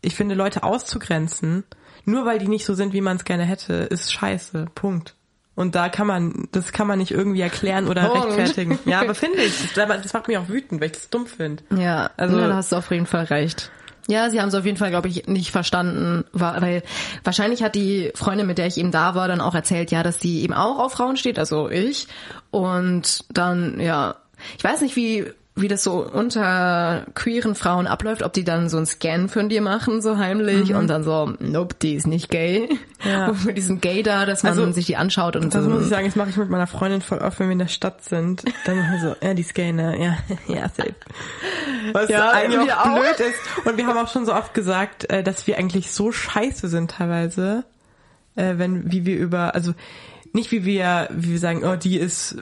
[0.00, 1.64] Ich finde Leute auszugrenzen,
[2.04, 4.66] nur weil die nicht so sind, wie man es gerne hätte, ist scheiße.
[4.74, 5.14] Punkt.
[5.54, 8.26] Und da kann man, das kann man nicht irgendwie erklären oder Punkt.
[8.36, 8.78] rechtfertigen.
[8.84, 9.72] Ja, aber finde ich.
[9.74, 11.62] Das, das macht mich auch wütend, weil ich das dumm finde.
[11.74, 13.70] Ja, Also- ja, da hast du auf jeden Fall recht.
[14.08, 16.82] Ja, sie haben es auf jeden Fall, glaube ich, nicht verstanden, weil
[17.24, 20.20] wahrscheinlich hat die Freundin, mit der ich eben da war, dann auch erzählt, ja, dass
[20.20, 22.06] sie eben auch auf Frauen steht, also ich.
[22.50, 24.16] Und dann, ja,
[24.58, 25.26] ich weiß nicht, wie
[25.58, 29.62] wie das so unter queeren Frauen abläuft, ob die dann so einen Scan von dir
[29.62, 32.68] machen, so heimlich, und dann so, nope, die ist nicht gay.
[33.02, 33.10] Mhm.
[33.10, 33.26] Ja.
[33.28, 35.70] Und mit diesem Gay da, dass man Also, sich die anschaut und Das so.
[35.70, 37.68] muss ich sagen, das mache ich mit meiner Freundin voll oft, wenn wir in der
[37.68, 38.44] Stadt sind.
[38.66, 39.96] Dann machen wir so, ja, die ist gay, ne?
[39.98, 40.18] Ja,
[40.54, 40.94] ja, safe.
[41.92, 42.94] Was Ja, eigentlich auch auch.
[43.00, 43.66] blöd ist.
[43.66, 46.90] Und wir haben auch schon so oft gesagt, äh, dass wir eigentlich so scheiße sind
[46.90, 47.64] teilweise,
[48.34, 49.72] äh, wenn, wie wir über, also
[50.34, 52.36] nicht wie wir, wie wir sagen, oh, die ist,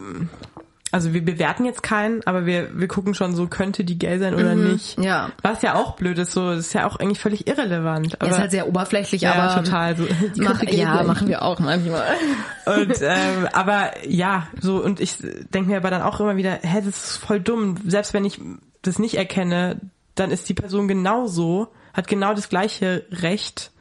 [0.95, 4.33] also wir bewerten jetzt keinen, aber wir, wir gucken schon so, könnte die gay sein
[4.33, 4.97] oder nicht.
[4.97, 5.33] ja.
[5.43, 8.23] Was ja auch blöd ist, so, ist ja auch eigentlich völlig irrelevant.
[8.23, 10.07] Aber, ist halt sehr oberflächlich, ja, aber total so.
[10.37, 11.07] Mach, ja, sein.
[11.09, 12.05] machen wir auch manchmal.
[12.67, 15.17] Und ähm, aber ja, so und ich
[15.53, 17.77] denke mir aber dann auch immer wieder, hä, das ist voll dumm.
[17.85, 18.41] Selbst wenn ich
[18.83, 19.81] das nicht erkenne,
[20.15, 23.73] dann ist die Person genauso, hat genau das gleiche Recht,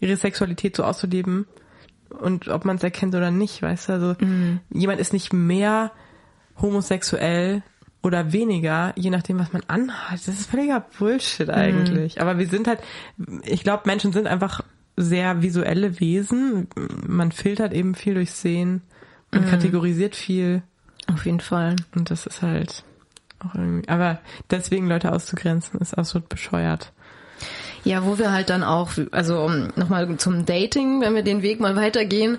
[0.00, 1.46] ihre Sexualität so auszuleben.
[2.10, 4.16] Und ob man es erkennt oder nicht, weißt du, also
[4.70, 5.92] jemand ist nicht mehr
[6.60, 7.62] homosexuell
[8.02, 10.14] oder weniger, je nachdem, was man anhat.
[10.14, 12.20] Das ist völliger Bullshit eigentlich.
[12.20, 12.80] Aber wir sind halt,
[13.44, 14.62] ich glaube, Menschen sind einfach
[14.96, 16.68] sehr visuelle Wesen.
[17.06, 18.82] Man filtert eben viel durch Sehen.
[19.30, 20.62] Man kategorisiert viel.
[21.06, 21.76] Auf jeden Fall.
[21.94, 22.84] Und das ist halt
[23.40, 26.92] auch irgendwie, aber deswegen Leute auszugrenzen, ist absolut bescheuert.
[27.88, 31.74] Ja, wo wir halt dann auch, also nochmal zum Dating, wenn wir den Weg mal
[31.74, 32.36] weitergehen.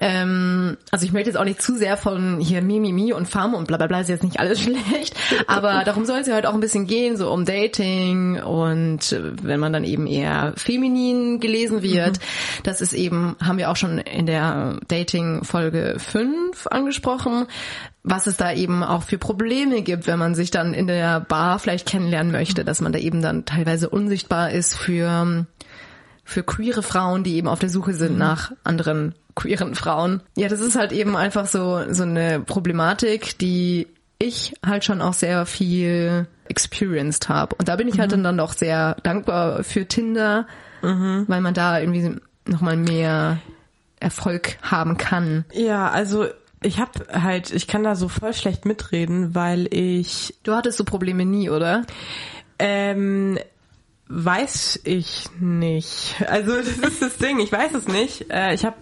[0.00, 3.66] Ähm, also ich möchte jetzt auch nicht zu sehr von hier Mimimi und Farm und
[3.66, 5.14] bla bla bla, ist jetzt nicht alles schlecht.
[5.46, 9.32] Aber darum soll es ja halt auch ein bisschen gehen, so um Dating und äh,
[9.42, 12.20] wenn man dann eben eher feminin gelesen wird.
[12.62, 17.46] Das ist eben, haben wir auch schon in der Dating-Folge 5 angesprochen,
[18.04, 21.58] was es da eben auch für Probleme gibt, wenn man sich dann in der Bar
[21.58, 25.46] vielleicht kennenlernen möchte, dass man da eben dann teilweise unsichtbar ist für,
[26.24, 30.20] für queere Frauen, die eben auf der Suche sind nach anderen queeren Frauen.
[30.36, 33.86] Ja, das ist halt eben einfach so, so eine Problematik, die
[34.18, 37.54] ich halt schon auch sehr viel experienced habe.
[37.56, 40.46] Und da bin ich halt dann, dann doch sehr dankbar für Tinder,
[40.82, 43.38] weil man da irgendwie nochmal mehr
[44.00, 45.44] Erfolg haben kann.
[45.52, 46.26] Ja, also
[46.62, 50.84] ich habe halt, ich kann da so voll schlecht mitreden, weil ich Du hattest so
[50.84, 51.84] Probleme nie, oder?
[52.58, 53.38] Ähm,
[54.08, 56.16] weiß ich nicht.
[56.28, 58.30] Also das ist das Ding, ich weiß es nicht.
[58.30, 58.76] Äh, ich habe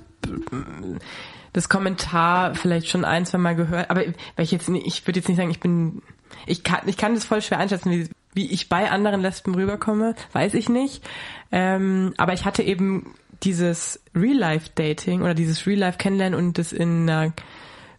[1.52, 5.18] das Kommentar vielleicht schon ein, zwei Mal gehört, aber weil ich jetzt nicht, ich würde
[5.18, 6.02] jetzt nicht sagen, ich bin,
[6.46, 10.14] ich kann, ich kann das voll schwer einschätzen, wie, wie ich bei anderen Lesben rüberkomme,
[10.32, 11.02] weiß ich nicht.
[11.50, 17.32] Ähm, aber ich hatte eben dieses Real-Life-Dating oder dieses Real-Life-Kennenlernen und das in einer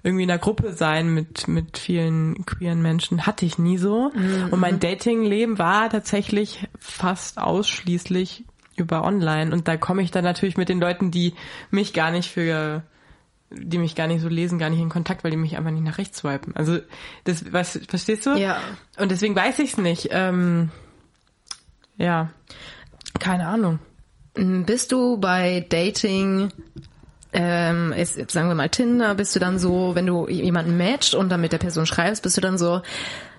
[0.03, 4.11] irgendwie in einer Gruppe sein mit mit vielen queeren Menschen hatte ich nie so
[4.51, 10.57] und mein Dating-Leben war tatsächlich fast ausschließlich über online und da komme ich dann natürlich
[10.57, 11.35] mit den Leuten, die
[11.69, 12.83] mich gar nicht für
[13.51, 15.83] die mich gar nicht so lesen, gar nicht in Kontakt, weil die mich einfach nicht
[15.83, 16.55] nach rechts swipen.
[16.55, 16.79] Also
[17.25, 18.35] das was verstehst du?
[18.35, 18.61] Ja.
[18.97, 20.07] Und deswegen weiß ich es nicht.
[20.11, 20.69] Ähm,
[21.97, 22.31] ja,
[23.19, 23.79] keine Ahnung.
[24.33, 26.51] Bist du bei Dating,
[27.33, 31.29] ähm, ist, sagen wir mal Tinder, bist du dann so, wenn du jemanden matcht und
[31.29, 32.81] dann mit der Person schreibst, bist du dann so,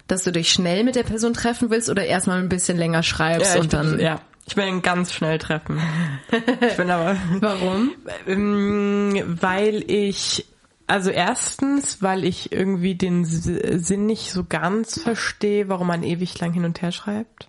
[0.06, 3.54] dass du dich schnell mit der Person treffen willst oder erstmal ein bisschen länger schreibst
[3.54, 3.96] Ja, und dann.
[3.96, 5.80] bin, ja, ich will ihn ganz schnell treffen.
[6.60, 7.92] Ich bin aber Warum?
[8.26, 10.46] Ähm, weil ich,
[10.86, 16.52] also erstens, weil ich irgendwie den Sinn nicht so ganz verstehe, warum man ewig lang
[16.52, 17.48] hin und her schreibt.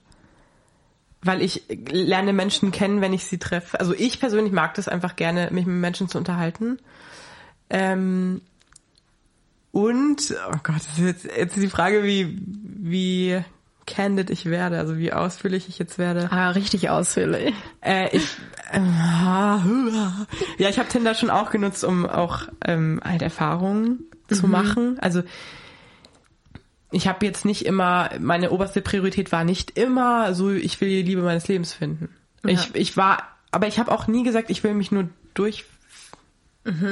[1.24, 3.80] Weil ich lerne Menschen kennen, wenn ich sie treffe.
[3.80, 6.80] Also ich persönlich mag das einfach gerne, mich mit Menschen zu unterhalten.
[7.70, 8.42] Ähm,
[9.72, 13.42] Und, oh Gott, das ist jetzt, jetzt ist die Frage, wie, wie
[13.88, 16.32] candid ich werde, also wie ausführlich ich jetzt werde.
[16.32, 17.54] Ah, richtig ausführlich.
[17.82, 18.28] Äh, ich,
[18.72, 18.94] ähm,
[20.58, 25.00] ja, ich habe Tinder schon auch genutzt, um auch ähm, halt Erfahrungen zu machen.
[25.00, 25.24] Also
[26.96, 31.02] ich habe jetzt nicht immer, meine oberste Priorität war nicht immer so, ich will die
[31.02, 32.10] Liebe meines Lebens finden.
[32.46, 35.66] Ich, ich war, aber ich habe auch nie gesagt, ich will mich nur durch,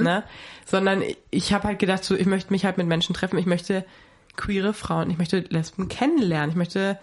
[0.02, 0.24] ne?
[0.66, 3.86] Sondern ich habe halt gedacht, so, ich möchte mich halt mit Menschen treffen, ich möchte
[4.38, 6.98] queere Frauen, ich möchte Lesben kennenlernen, ich möchte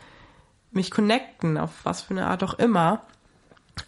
[0.70, 3.02] mich connecten, auf was für eine Art auch immer.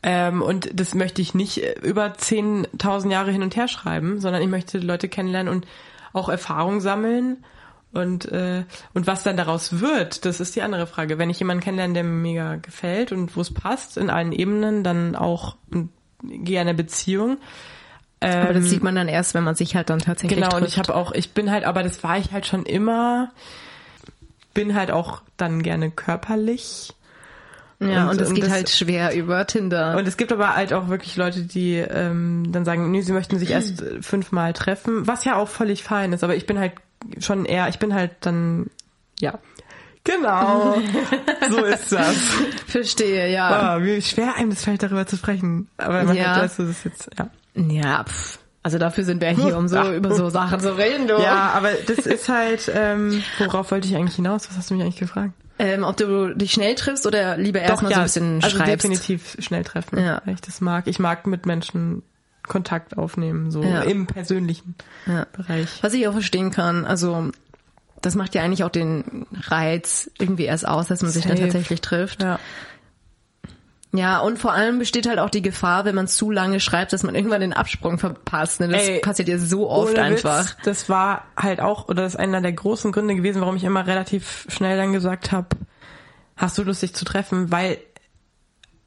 [0.02, 4.48] Ähm, und das möchte ich nicht über 10.000 Jahre hin und her schreiben, sondern ich
[4.48, 5.66] möchte Leute kennenlernen und
[6.12, 7.44] auch Erfahrung sammeln.
[7.92, 11.18] Und, äh, und was dann daraus wird, das ist die andere Frage.
[11.18, 14.84] Wenn ich jemanden kennenlerne, der mir mega gefällt und wo es passt, in allen Ebenen,
[14.84, 15.56] dann auch
[16.22, 17.38] eine Beziehung.
[18.20, 20.60] Aber das Ähm, sieht man dann erst, wenn man sich halt dann tatsächlich Genau, und
[20.62, 20.72] trifft.
[20.74, 23.32] ich habe auch, ich bin halt, aber das war ich halt schon immer,
[24.54, 26.92] bin halt auch dann gerne körperlich.
[27.80, 29.96] ja, und, und- und geht das- halt schwer über Tinder.
[29.96, 33.38] Und es gibt aber halt auch wirklich Leute, die ähm, dann sagen, nee, sie möchten
[33.38, 36.72] sich erst fünfmal treffen, was ja auch völlig fein ist, aber ich bin halt
[37.20, 38.66] schon eher, ich bin halt dann,
[39.20, 39.38] ja.
[40.04, 40.80] Genau,
[41.50, 42.16] so ist das.
[42.66, 43.48] Verstehe, ja.
[43.76, 45.68] Ah, wie schwer einem das fällt, darüber zu sprechen.
[45.76, 46.36] Aber man Ja.
[46.36, 47.28] du, das ist jetzt, ja.
[47.54, 48.38] Ja, pf.
[48.62, 49.92] Also dafür sind wir hier, um so Ja.
[49.94, 51.14] über so Sachen zu reden, du.
[51.20, 54.48] Ja, aber das ist halt, ähm, worauf wollte ich eigentlich hinaus?
[54.48, 55.32] Was hast du mich eigentlich gefragt?
[55.58, 58.72] Ähm, ob du dich schnell triffst oder lieber erstmal so ein bisschen also schreibst.
[58.84, 60.22] definitiv schnell treffen, Ja.
[60.24, 60.86] weil ich das mag.
[60.86, 62.02] Ich mag mit Menschen
[62.50, 63.80] Kontakt aufnehmen, so Ja.
[63.82, 64.74] im persönlichen
[65.06, 65.26] Ja.
[65.32, 65.68] Bereich.
[65.82, 67.30] Was ich auch verstehen kann, also
[68.02, 71.48] das macht ja eigentlich auch den Reiz irgendwie erst aus, dass man sich dann Safe.
[71.48, 72.22] tatsächlich trifft.
[72.22, 72.38] Ja.
[73.92, 77.02] Ja, und vor allem besteht halt auch die Gefahr, wenn man zu lange schreibt, dass
[77.02, 78.60] man irgendwann den Absprung verpasst.
[78.60, 78.68] Ne?
[78.68, 80.42] Das Ey, passiert ja so oft einfach.
[80.44, 83.64] Witz, das war halt auch, oder das ist einer der großen Gründe gewesen, warum ich
[83.64, 85.48] immer relativ schnell dann gesagt habe,
[86.36, 87.50] hast du Lust, dich zu treffen?
[87.50, 87.78] Weil,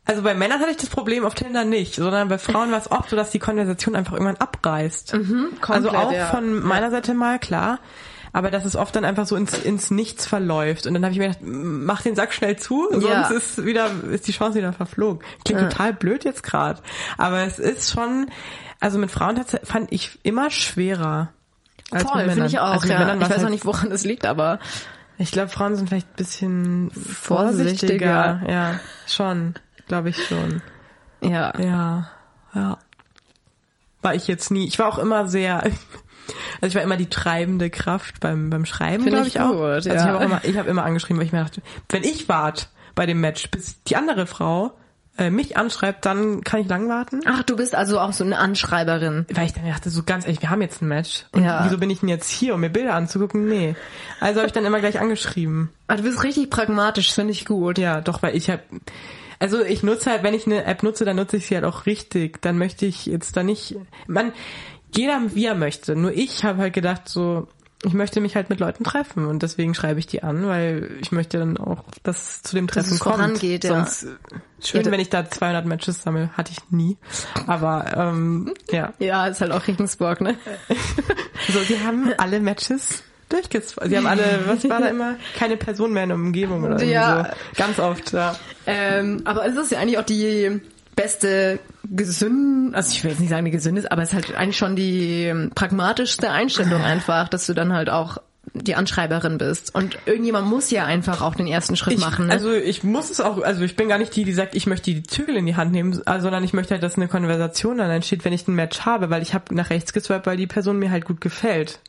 [0.05, 2.91] also bei Männern hatte ich das Problem auf Tinder nicht, sondern bei Frauen war es
[2.91, 5.13] oft so, dass die Konversation einfach irgendwann abreißt.
[5.13, 6.25] also Mhm, komplett, auch ja.
[6.27, 7.79] von meiner Seite mal, klar.
[8.35, 10.87] Aber dass es oft dann einfach so ins, ins Nichts verläuft.
[10.87, 13.25] Und dann habe ich mir gedacht, mach den Sack schnell zu, Ja.
[13.27, 15.23] sonst ist wieder, ist die Chance wieder verflogen.
[15.45, 16.81] Klingt total blöd jetzt gerade.
[17.19, 18.25] Aber es ist schon,
[18.79, 21.29] also mit Frauen fand ich immer schwerer.
[21.91, 22.71] Als Voll, finde ich auch.
[22.71, 23.13] Also ja.
[23.13, 24.57] Ich weiß auch halt- nicht, woran das liegt, aber
[25.19, 28.39] Ich glaube, Frauen sind vielleicht ein bisschen Vorsichtiger.
[28.39, 28.41] vorsichtiger.
[28.51, 29.53] Ja, schon.
[29.87, 30.61] Glaube ich schon.
[31.21, 31.53] ja.
[31.59, 32.09] Ja,
[32.53, 32.77] ja.
[34.01, 34.67] War ich jetzt nie.
[34.67, 35.75] Ich war auch immer sehr, also
[36.61, 39.51] ich war immer die treibende Kraft beim, beim Schreiben, glaube ich ich, auch.
[39.51, 39.95] gut, also ja.
[39.95, 42.69] ich habe auch immer, ich habe immer angeschrieben, weil ich mir dachte, wenn ich wart
[42.95, 44.73] bei dem Match, bis die andere Frau
[45.17, 47.21] äh, mich anschreibt, dann kann ich lang warten.
[47.25, 49.25] Ach, du bist also auch so eine Anschreiberin.
[49.31, 51.25] Weil ich dann dachte, so ganz ehrlich, wir haben jetzt ein Match.
[51.31, 51.63] Und Ja.
[51.63, 53.47] wieso bin ich denn jetzt hier, um mir Bilder anzugucken?
[53.47, 53.75] Nee.
[54.19, 55.69] Also habe ich dann immer gleich angeschrieben.
[55.87, 57.77] Ah, du bist richtig pragmatisch, finde ich gut.
[57.77, 58.63] Ja, doch, weil ich habe
[59.43, 61.85] also ich nutze halt, wenn ich eine App nutze, dann nutze ich sie halt auch
[61.85, 62.41] richtig.
[62.41, 63.75] Dann möchte ich jetzt da nicht
[64.07, 64.31] man
[64.95, 65.95] jeder wie er möchte.
[65.97, 67.47] Nur ich habe halt gedacht so
[67.85, 71.11] ich möchte mich halt mit Leuten treffen und deswegen schreibe ich die an, weil ich
[71.11, 73.15] möchte dann auch, dass es zu dem Dass Treffen es kommt.
[73.15, 73.71] vorangeht, ja.
[73.71, 74.07] Sonst äh,
[74.63, 76.95] schön, Ja, wenn ich da 200 Matches sammle, hatte ich nie.
[77.45, 80.37] Aber ähm, ja, Ja, ist halt auch Regensburg, ne?
[81.49, 83.89] so sie haben alle Matches durchgezwungen.
[83.89, 85.15] Sie haben alle, was war da immer?
[85.37, 87.25] Keine Person mehr in der Umgebung oder Ja.
[87.25, 87.61] so.
[87.61, 88.35] Ganz oft, ja.
[88.65, 90.61] Ähm, aber es ist ja eigentlich auch die
[90.95, 94.57] beste gesünd, also ich will jetzt nicht sagen die gesündeste, aber es ist halt eigentlich
[94.57, 98.17] schon die ähm, pragmatischste Einstellung einfach, dass du dann halt auch
[98.53, 99.73] die Anschreiberin bist.
[99.73, 102.27] Und irgendjemand muss ja einfach auch den ersten Schritt Ich, machen.
[102.27, 102.33] Ne?
[102.33, 104.91] Also ich muss es auch, also ich bin gar nicht die, die sagt, ich möchte
[104.93, 107.89] die Zügel in die Hand nehmen, äh, sondern ich möchte halt, dass eine Konversation dann
[107.89, 110.77] entsteht, wenn ich ein Match habe, weil ich habe nach rechts geswiped, weil die Person
[110.77, 111.79] mir halt gut gefällt.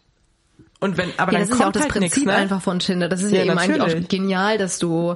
[0.84, 2.34] Und wenn, aber ja, das ist ja auch das halt Prinzip nichts, ne?
[2.34, 3.08] einfach von Tinder.
[3.08, 4.04] Das ist ja, Ja, eben eigentlich natürlich.
[4.04, 5.14] auch genial, dass du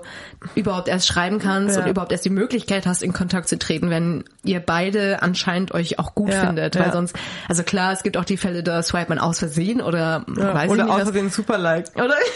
[0.54, 1.83] überhaupt erst schreiben kannst Ja.
[1.83, 5.98] und überhaupt erst die Möglichkeit hast, in Kontakt zu treten, wenn ihr beide anscheinend euch
[5.98, 6.74] auch gut Ja, findet.
[6.74, 6.85] ja.
[6.87, 7.14] Weil sonst,
[7.48, 10.70] also klar, es gibt auch die Fälle, da swipe man aus Versehen oder Ja, weiß
[10.70, 11.02] oder ich nicht was.
[11.02, 11.87] außerdem super like.
[11.94, 12.14] Oder?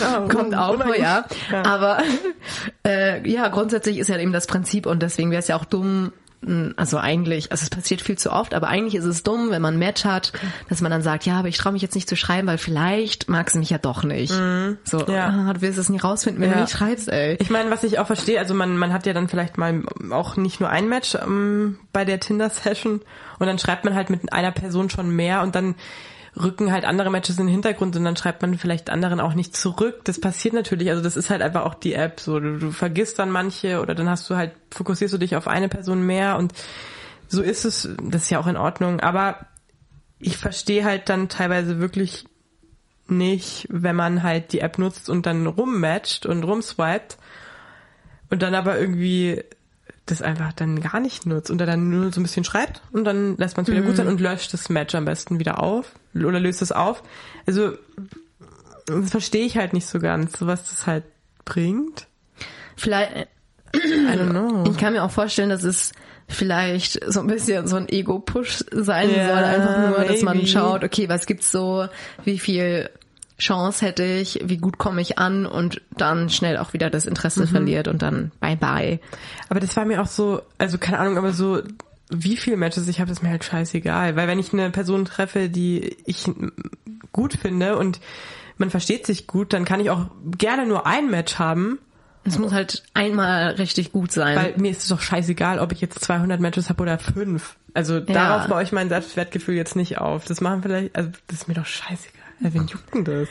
[0.00, 1.02] Ja, Kommt auch vor, unangenehm.
[1.02, 1.24] ja.
[1.64, 1.98] Aber
[2.86, 6.12] äh, ja, grundsätzlich ist ja eben das Prinzip und deswegen wäre es ja auch dumm,
[6.76, 9.74] also eigentlich, also es passiert viel zu oft, aber eigentlich ist es dumm, wenn man
[9.74, 10.32] ein Match hat,
[10.68, 13.28] dass man dann sagt, ja, aber ich traue mich jetzt nicht zu schreiben, weil vielleicht
[13.28, 14.32] mag sie mich ja doch nicht.
[14.32, 14.78] So, Mhm.
[15.08, 15.28] Ja.
[15.28, 16.56] ah, du wirst es nie rausfinden, wenn Ja.
[16.56, 17.36] du nicht schreibst, ey.
[17.40, 20.36] Ich meine, was ich auch verstehe, also man, man hat ja dann vielleicht mal auch
[20.36, 23.00] nicht nur ein Match ähm, bei der Tinder-Session
[23.38, 25.76] und dann schreibt man halt mit einer Person schon mehr und dann
[26.40, 29.54] rücken halt andere Matches in den Hintergrund und dann schreibt man vielleicht anderen auch nicht
[29.56, 30.00] zurück.
[30.04, 32.40] Das passiert natürlich, also das ist halt einfach auch die App so.
[32.40, 35.68] Du, du vergisst dann manche oder dann hast du halt, fokussierst du dich auf eine
[35.68, 36.54] Person mehr und
[37.28, 39.46] so ist es, das ist ja auch in Ordnung, aber
[40.18, 42.26] ich verstehe halt dann teilweise wirklich
[43.08, 47.18] nicht, wenn man halt die App nutzt und dann rummatcht und rumswiped
[48.30, 49.42] und dann aber irgendwie
[50.12, 53.36] das einfach dann gar nicht nutzt und dann nur so ein bisschen schreibt und dann
[53.36, 56.38] lässt man es wieder gut sein und löscht das Match am besten wieder auf oder
[56.38, 57.02] löst es auf.
[57.46, 57.72] Also
[58.86, 61.04] das verstehe ich halt nicht so ganz, was das halt
[61.44, 62.06] bringt.
[62.76, 63.28] Vielleicht,
[63.74, 64.64] I don't know.
[64.70, 65.92] ich kann mir auch vorstellen, dass es
[66.28, 69.44] vielleicht so ein bisschen so ein Ego-Push sein Ja, soll.
[69.44, 70.48] Einfach nur, dass man maybe.
[70.48, 71.86] schaut, okay, was gibt's so,
[72.24, 72.90] wie viel
[73.38, 77.46] Chance hätte ich, wie gut komme ich an und dann schnell auch wieder das Interesse
[77.46, 79.00] verliert und dann bye bye.
[79.48, 81.62] Aber das war mir auch so, also keine Ahnung, aber so,
[82.10, 84.16] wie viele Matches ich habe, ist mir halt scheißegal.
[84.16, 86.30] Weil wenn ich eine Person treffe, die ich
[87.12, 88.00] gut finde und
[88.58, 90.06] man versteht sich gut, dann kann ich auch
[90.38, 91.78] gerne nur ein Match haben,
[92.24, 94.36] Es muss halt einmal richtig gut sein.
[94.36, 97.56] weil mir ist es doch scheißegal, ob ich jetzt 200 Matches habe oder fünf.
[97.74, 100.26] Also darauf baue ich mein Selbstwertgefühl jetzt nicht auf.
[100.26, 102.21] Das machen vielleicht, also das ist mir doch scheißegal.
[102.42, 103.28] Ja, wen juckt denn das?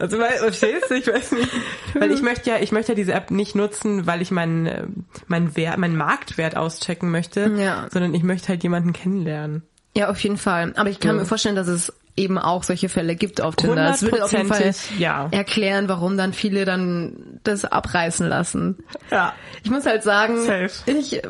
[0.00, 0.94] Also weil, verstehst du?
[0.94, 1.50] Ich weiß nicht.
[1.94, 4.84] Weil ich möchte ja, ich möchte ja diese App nicht nutzen, weil ich meinen, äh,
[5.26, 7.86] meinen Wert, meinen Marktwert auschecken möchte, Ja.
[7.92, 9.62] sondern ich möchte halt jemanden kennenlernen.
[9.94, 10.72] ja, auf jeden Fall.
[10.76, 11.20] Aber ich kann Ja.
[11.20, 13.86] mir vorstellen, dass es eben auch solche Fälle gibt auf Tinder.
[13.86, 15.28] Das würde auf jeden Fall ja.
[15.30, 18.78] erklären, warum dann viele dann das abreißen lassen.
[19.10, 19.34] Ja.
[19.64, 20.70] Ich muss halt sagen, Safe.
[20.86, 21.22] ich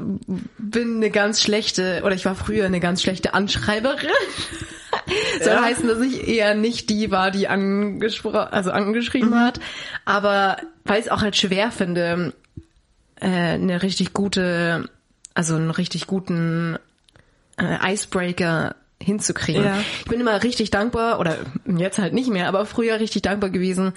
[0.59, 4.09] bin eine ganz schlechte, oder ich war früher eine ganz schlechte Anschreiberin.
[5.41, 5.63] Soll Ja.
[5.63, 9.41] heißen, dass ich eher nicht die war, die angespro also angeschrieben Mhm.
[9.41, 9.61] hat.
[10.05, 12.33] Aber weil ich es auch halt schwer finde,
[13.21, 14.89] äh, eine richtig gute,
[15.35, 16.77] also einen richtig guten
[17.57, 19.65] äh, Icebreaker hinzukriegen.
[19.65, 19.79] Ja.
[20.01, 21.37] Ich bin immer richtig dankbar, oder
[21.67, 23.93] jetzt halt nicht mehr, aber früher richtig dankbar gewesen,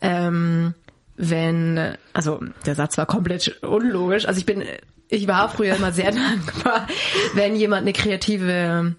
[0.00, 0.74] ähm,
[1.16, 4.26] wenn, also der Satz war komplett unlogisch.
[4.26, 4.64] Also ich bin,
[5.08, 6.86] ich war früher immer sehr dankbar,
[7.34, 8.96] wenn jemand eine kreative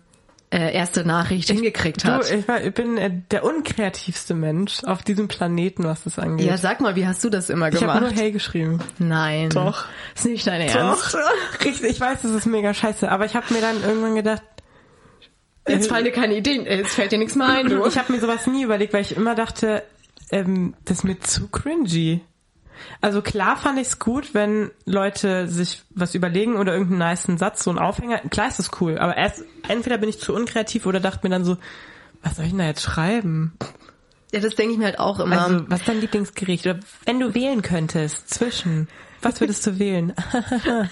[0.52, 2.32] äh, erste Nachricht hingekriegt Du, hat.
[2.32, 6.46] ich, war, ich bin äh, der unkreativste Mensch auf diesem Planeten, was das angeht.
[6.48, 8.02] ja, sag mal, wie hast du das immer ich habe gemacht?
[8.02, 8.80] nur Hey geschrieben.
[9.00, 9.50] Nein.
[9.50, 9.86] Doch.
[10.16, 11.18] Ist nicht dein Ernst.
[11.66, 14.44] Richtig, ich weiß, das ist mega scheiße, aber ich habe mir dann irgendwann gedacht,
[15.68, 17.86] Jetzt fallen dir keine Ideen, äh, jetzt fällt dir nichts mehr ein, du.
[17.86, 19.84] ich habe mir sowas nie überlegt, weil ich immer dachte,
[20.32, 22.22] ähm, das ist mir zu cringy.
[23.02, 27.64] Also klar fand ich es gut, wenn Leute sich was überlegen oder irgendeinen niceen Satz,
[27.64, 28.20] so einen Aufhänger.
[28.30, 31.46] Klar ist das cool, aber erst entweder bin ich zu unkreativ oder dachte mir dann
[31.46, 31.58] so,
[32.22, 33.54] was soll ich denn da jetzt schreiben?
[34.32, 35.42] Ja, das denke ich mir halt auch immer.
[35.42, 36.66] Also, was ist dein Lieblingsgericht?
[36.66, 38.88] Oder wenn du wählen könntest zwischen,
[39.22, 40.14] was würdest du wählen?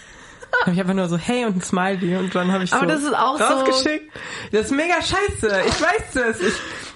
[0.62, 2.88] habe ich einfach nur so, hey und ein Smiley und dann habe ich Aber so
[2.94, 4.12] das ist auch so- rausgeschickt.
[4.52, 5.62] Das ist mega scheiße.
[5.68, 6.40] Ich weiß das.
[6.42, 6.54] Ich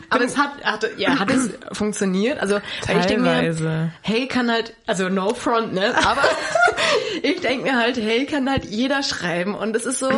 [0.09, 2.39] Aber es hat, hat, ja, hat es funktioniert?
[2.39, 3.91] Also, weil ich denke mir, Teilweise.
[4.01, 5.93] hey kann halt, also no front, ne?
[6.05, 6.23] Aber
[7.23, 9.53] ich denke mir halt, hey kann halt jeder schreiben.
[9.55, 10.09] Und es ist so,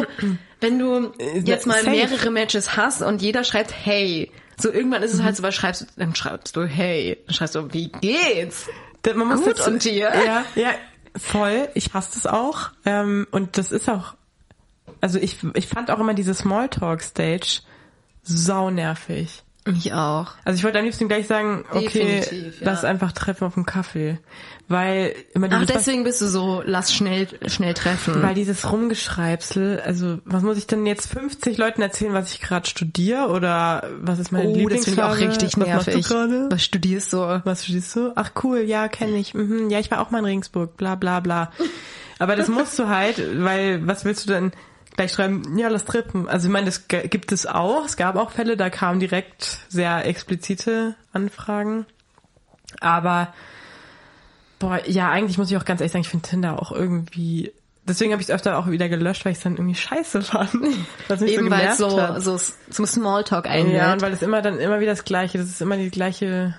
[0.62, 1.12] wenn du
[1.43, 1.89] jetzt mal safe.
[1.89, 4.32] mehrere Matches hast und jeder schreibt hey.
[4.62, 7.17] So irgendwann ist es halt so, was schreibst du, dann schreibst du hey.
[7.25, 8.67] Dann schreibst du, wie geht's?
[9.15, 10.12] Man muss Gut dazu- und dir?
[10.25, 10.71] Ja, ja,
[11.15, 11.69] voll.
[11.74, 12.72] Ich hasse das auch.
[12.86, 14.15] Ähm, und das ist auch,
[15.02, 17.62] also ich, ich fand auch immer diese Smalltalk-Stage
[18.24, 19.43] sau nervig.
[19.78, 20.34] Ich auch.
[20.46, 22.68] Also ich wollte am liebsten gleich sagen, okay, Definitiv, ja.
[22.72, 24.18] lass einfach treffen auf dem Kaffee.
[24.68, 28.22] Weil immer Ach, dieses, deswegen bist du so, lass schnell, schnell treffen.
[28.22, 32.70] weil dieses Rumgeschreibsel, also was muss ich denn jetzt 50 Leuten erzählen, was ich gerade
[32.70, 35.12] studiere oder was ist meine oh, das finde ich Lieblingsfarbe?
[35.12, 35.94] auch richtig was nervig.
[35.96, 36.48] du gerade?
[36.52, 37.42] Was studierst du?
[37.46, 38.12] Was studierst du?
[38.16, 39.34] Ach cool, ja, kenne ich.
[39.34, 41.52] Mhm, ja, ich war auch mal in Regensburg, bla bla bla.
[42.20, 44.52] Aber das musst du halt, weil was willst du denn
[45.00, 45.58] gleich schreiben?
[45.58, 46.28] Ja, lass trippen.
[46.28, 47.86] Also ich meine, das gibt es auch.
[47.86, 51.86] Es gab auch Fälle, da kamen direkt sehr explizite Anfragen.
[52.82, 53.34] Aber
[54.60, 57.54] boah, ja, eigentlich muss ich auch ganz ehrlich sagen, ich finde Tinder auch irgendwie.
[57.88, 60.54] Deswegen habe ich es öfter auch wieder gelöscht, weil ich es dann irgendwie scheiße fand.
[61.08, 63.78] Was mich Eben so weil es so, so zum Smalltalk einlädt.
[63.78, 66.56] Ja, und weil es immer dann immer wieder das Gleiche, das ist immer die gleiche,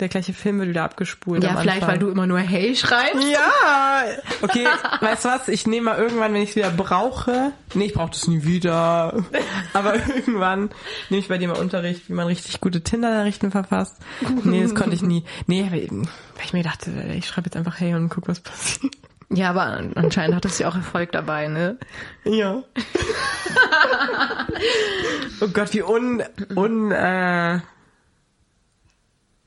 [0.00, 1.42] der gleiche Film wird wieder abgespult.
[1.42, 3.26] Ja, vielleicht, weil du immer nur Hey schreibst.
[3.30, 4.02] Ja,
[4.42, 4.66] okay,
[5.00, 5.48] weißt du was?
[5.48, 7.52] Ich nehme mal irgendwann, wenn ich es wieder brauche.
[7.74, 9.24] Nee, ich brauche das nie wieder.
[9.72, 10.70] Aber irgendwann
[11.10, 13.96] nehme ich bei dir mal Unterricht, wie man richtig gute Tinder-Nachrichten verfasst.
[14.44, 15.24] Nee, das konnte ich nie.
[15.46, 18.94] Nee, weil ich mir dachte, ich schreibe jetzt einfach hey und guck, was passiert.
[19.30, 21.76] Ja, aber anscheinend hattest du ja auch Erfolg dabei, ne?
[22.24, 22.62] Ja.
[25.42, 26.22] oh Gott, wie un,
[26.54, 27.60] un äh,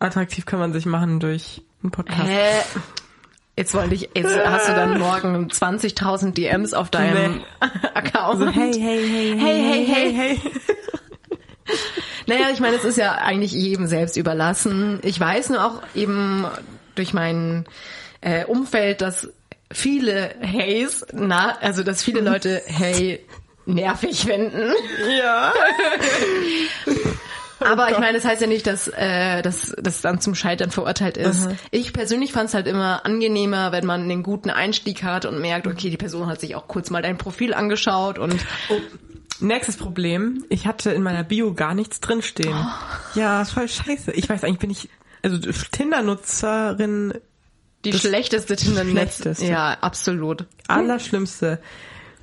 [0.02, 2.28] attraktiv kann man sich machen durch einen Podcast.
[2.30, 2.62] Hä?
[3.58, 7.42] Jetzt wollte ich, jetzt hast du dann morgen 20.000 DMs auf deinem Nee.
[7.94, 8.40] Account.
[8.40, 10.14] So, hey, hey, hey, Hey, hey, hey.
[10.14, 10.40] hey.
[12.28, 15.00] Naja, ich meine, es ist ja eigentlich jedem selbst überlassen.
[15.04, 16.46] Ich weiß nur auch eben
[16.96, 17.66] durch mein
[18.22, 19.30] äh, Umfeld, dass
[19.72, 23.26] viele Heys, na, also dass viele Leute Hey
[23.66, 24.72] nervig finden.
[25.18, 25.54] Ja.
[27.62, 31.18] Aber ich meine, das heißt ja nicht, dass äh, dass das dann zum Scheitern verurteilt
[31.18, 31.48] ist.
[31.72, 35.68] Ich persönlich fand es halt immer angenehmer, wenn man einen guten Einstieg hat und merkt,
[35.68, 38.36] okay, die Person hat sich auch kurz mal dein Profil angeschaut und
[39.42, 40.46] Nächstes Problem.
[40.50, 42.56] Ich hatte in meiner Bio gar nichts drinstehen.
[43.16, 44.12] Ja, ist voll scheiße.
[44.12, 44.88] Ich weiß eigentlich, bin ich,
[45.24, 47.16] also Tinder-Nutzerin
[47.84, 49.16] die schlechteste Tinder-Netz.
[49.16, 49.46] Schlechteste.
[49.46, 50.46] Ja, absolut.
[50.68, 51.60] Allerschlimmste.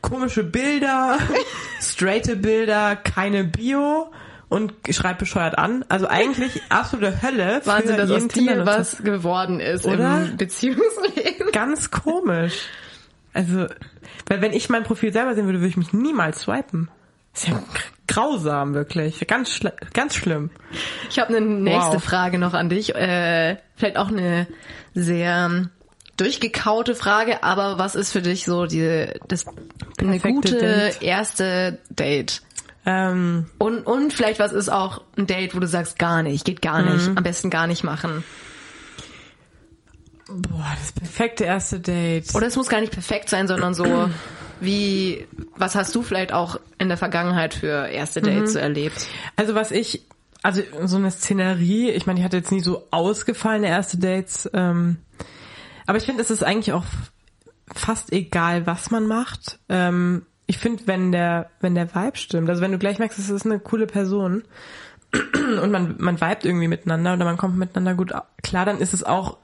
[0.00, 1.18] Komische Bilder,
[1.80, 4.12] straighte Bilder, keine Bio
[4.48, 5.84] und schreibt bescheuert an.
[5.88, 7.60] Also eigentlich absolute Hölle.
[7.62, 8.78] für Wahnsinn, dass aus Tinder-Nutzer.
[8.78, 10.26] was geworden ist Oder?
[10.26, 11.52] im Beziehungsleben.
[11.52, 12.62] Ganz komisch.
[13.34, 13.66] Also,
[14.26, 16.88] weil wenn ich mein Profil selber sehen würde, würde ich mich niemals swipen.
[17.34, 17.62] Ist ja
[18.08, 19.24] grausam, wirklich.
[19.26, 20.50] Ganz, schli ganz schlimm.
[21.10, 22.04] Ich habe eine nächste Wow.
[22.04, 22.94] Frage noch an dich.
[22.94, 24.46] Äh, vielleicht auch eine
[24.94, 25.68] sehr
[26.16, 31.02] durchgekaute Frage, aber was ist für dich so die das eine Perfekte gute Date.
[31.02, 32.42] erste Date?
[32.90, 36.62] Ähm, Und und vielleicht was ist auch ein Date, wo du sagst gar nicht, geht
[36.62, 36.92] gar Mhm.
[36.94, 38.24] nicht, am besten gar nicht machen.
[40.26, 42.34] boah, das perfekte erste Date.
[42.34, 44.08] Oder es muss gar nicht perfekt sein, sondern so
[44.60, 45.26] wie
[45.56, 49.06] was hast du vielleicht auch in der Vergangenheit für erste Dates so erlebt?
[49.36, 50.02] Also was ich,
[50.42, 54.96] also so eine Szenerie, ich meine, ich hatte jetzt nie so ausgefallene erste Dates, ähm,
[55.86, 56.84] aber ich finde, es ist eigentlich auch
[57.74, 59.58] fast egal, was man macht.
[59.68, 63.28] Ähm, ich finde, wenn der, wenn der Vibe stimmt, also wenn du gleich merkst, es
[63.28, 64.42] ist eine coole Person
[65.62, 69.04] und man, man vibet irgendwie miteinander oder man kommt miteinander gut klar, dann ist es
[69.04, 69.36] auch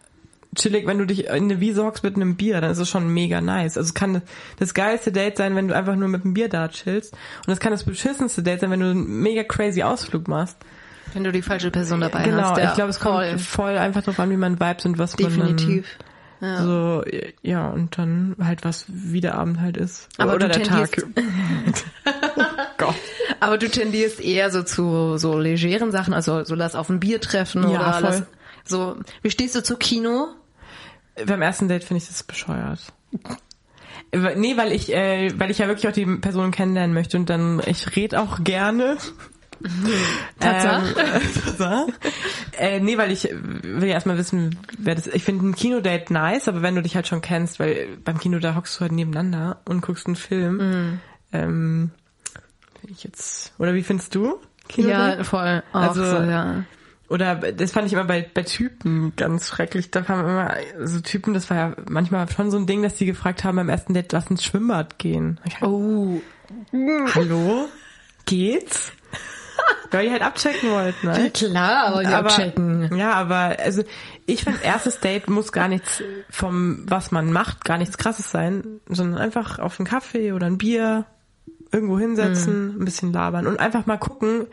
[0.57, 3.13] chillig, wenn du dich in eine Wiese hockst mit einem Bier, dann ist es schon
[3.13, 3.77] mega nice.
[3.77, 4.23] Also es kann
[4.59, 7.15] das geilste Date sein, wenn du einfach nur mit einem Bier da chillst.
[7.47, 10.57] Und es kann das beschissenste Date sein, wenn du einen mega crazy Ausflug machst.
[11.13, 12.59] Wenn du die falsche Person dabei genau, hast.
[12.59, 15.99] Ja, ich glaube, es kommt voll einfach drauf an, wie man vibes und was definitiv.
[15.99, 16.14] man
[16.45, 17.05] dann so,
[17.43, 20.09] ja, und dann halt was, wie der Abend halt ist.
[20.19, 20.91] Aber Oder der Tag.
[22.79, 22.95] Gott.
[23.41, 27.21] Aber du tendierst eher so zu so legeren Sachen, also so lass auf ein Bier
[27.21, 28.03] treffen Ja, oder voll.
[28.03, 28.23] lass
[28.65, 28.97] so.
[29.23, 30.29] Wie stehst du zu Kino?
[31.27, 32.81] Beim ersten Date finde ich das bescheuert.
[34.37, 37.61] Nee, weil ich, äh, weil ich ja wirklich auch die Person kennenlernen möchte und dann,
[37.67, 38.97] ich rede auch gerne.
[40.41, 40.95] Tatsache.
[41.01, 41.87] Ähm, Tatsache.
[42.59, 46.49] äh, nee, weil ich will ja erstmal wissen, wer das Ich finde ein Kinodate nice,
[46.49, 49.61] aber wenn du dich halt schon kennst, weil beim Kino da hockst du halt nebeneinander
[49.65, 50.57] und guckst einen Film.
[50.57, 51.01] Mhm.
[51.33, 51.91] Ähm,
[52.87, 53.53] ich jetzt.
[53.59, 54.39] Oder wie findest du?
[54.69, 55.19] Kinodate?
[55.19, 55.63] Ja, voll.
[55.73, 56.65] Auch Also- so, ja.
[57.11, 59.91] Oder das fand ich immer bei, bei Typen ganz schrecklich.
[59.91, 60.55] Da kamen immer
[60.85, 63.69] so Typen, das war ja manchmal schon so ein Ding, dass die gefragt haben beim
[63.69, 65.39] ersten Date, lass ins Schwimmbad gehen.
[65.45, 66.21] Ich, Oh,
[67.15, 67.69] Hallo?
[68.25, 68.93] Geht's?
[69.95, 71.31] Weil die halt abchecken wollten, ne?
[71.31, 72.97] klar, aber die aber, abchecken.
[72.97, 73.83] Ja, aber also
[74.27, 78.81] ich finde, erstes Date muss gar nichts vom, was man macht, gar nichts krasses sein,
[78.89, 81.07] sondern einfach auf einen Kaffee oder ein Bier
[81.73, 84.47] irgendwo hinsetzen, ein bisschen labern und einfach mal gucken,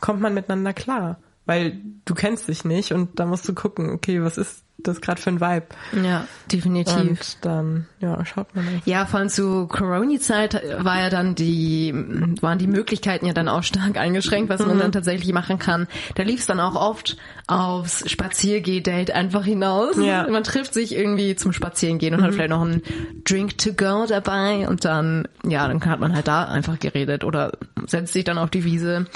[0.00, 1.18] kommt man miteinander klar.
[1.44, 5.20] Weil du kennst dich nicht und da musst du gucken, okay, was ist das gerade
[5.20, 5.66] für ein Vibe?
[6.04, 6.96] Ja, definitiv.
[6.96, 8.86] Und dann, ja, schaut man einfach.
[8.86, 11.92] Ja, vor allem zu Corona-Zeit war ja dann die,
[12.40, 15.86] waren die Möglichkeiten ja dann auch stark eingeschränkt, was man dann tatsächlich machen kann.
[16.14, 17.16] Da lief es dann auch oft
[17.46, 19.96] aufs Spaziergeh-Date einfach hinaus.
[19.96, 20.26] Ja.
[20.28, 22.82] Man trifft sich irgendwie zum Spazierengehen und hat vielleicht noch einen
[23.24, 27.52] Drink to go dabei und dann, ja, dann hat man halt da einfach geredet oder
[27.86, 29.06] setzt sich dann auf die Wiese.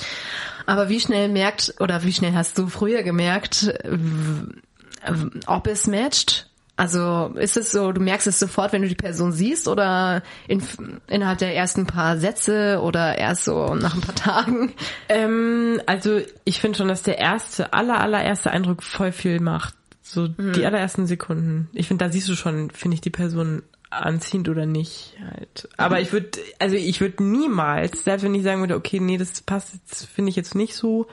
[0.66, 3.72] Aber wie schnell merkt, oder wie schnell hast du früher gemerkt,
[5.46, 6.48] ob es matcht?
[6.78, 10.62] Also ist es so, du merkst es sofort, wenn du die Person siehst oder in,
[11.06, 14.74] innerhalb der ersten paar Sätze oder erst so nach ein paar Tagen?
[15.08, 19.74] Ähm, also ich finde schon, dass der erste, aller, allererste Eindruck voll viel macht.
[20.02, 21.68] So die allerersten Sekunden.
[21.72, 25.68] Ich finde, da siehst du schon, finde ich die Person anziehend oder nicht halt.
[25.76, 29.40] Aber ich würde, also ich würde niemals, selbst wenn ich sagen würde, okay, nee, das
[29.40, 31.06] passt jetzt, finde ich jetzt nicht so,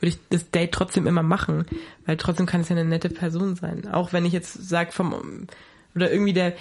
[0.00, 1.66] würde ich das Date trotzdem immer machen,
[2.06, 3.88] weil trotzdem kann es ja eine nette Person sein.
[3.88, 5.46] Auch wenn ich jetzt sage vom
[5.94, 6.54] oder irgendwie der,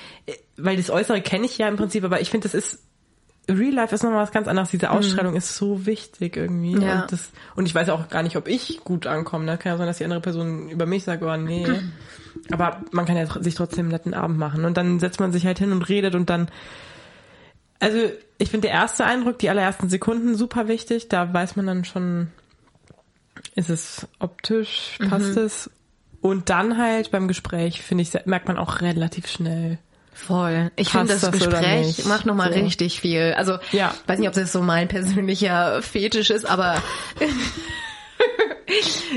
[0.56, 2.80] weil das Äußere kenne ich ja im Prinzip, aber ich finde, das ist
[3.50, 4.72] Real Life ist nochmal was ganz anderes.
[4.72, 6.76] Diese Ausstrahlung ist so wichtig irgendwie.
[6.76, 6.82] Mhm.
[6.82, 7.02] Ja.
[7.02, 9.46] Und, das, und ich weiß auch gar nicht, ob ich gut ankomme.
[9.46, 11.66] Da kann ja sein, dass die andere Person über mich sagt, oh nee.
[12.52, 14.66] Aber man kann ja sich trotzdem einen netten Abend machen.
[14.66, 16.50] Und dann setzt man sich halt hin und redet und dann.
[17.80, 17.98] Also
[18.38, 21.08] ich finde der erste Eindruck, die allerersten Sekunden super wichtig.
[21.08, 22.28] Da weiß man dann schon,
[23.56, 25.70] ist es optisch, passt es.
[26.22, 29.78] Und dann halt beim Gespräch, finde ich, merkt man auch relativ schnell.
[30.14, 30.72] Voll.
[30.76, 32.60] Ich finde, das, das Gespräch macht nochmal So.
[32.60, 33.36] richtig viel.
[33.38, 33.94] Also, Ja.
[34.08, 36.82] weiß nicht, ob das so mein persönlicher Fetisch ist, aber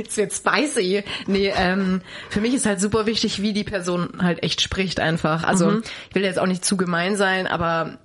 [0.06, 1.02] es wird spicy.
[1.26, 5.44] Nee, ähm, für mich ist halt super wichtig, wie die Person halt echt spricht einfach.
[5.44, 5.82] Also, Mhm.
[6.10, 7.98] ich will jetzt auch nicht zu gemein sein, aber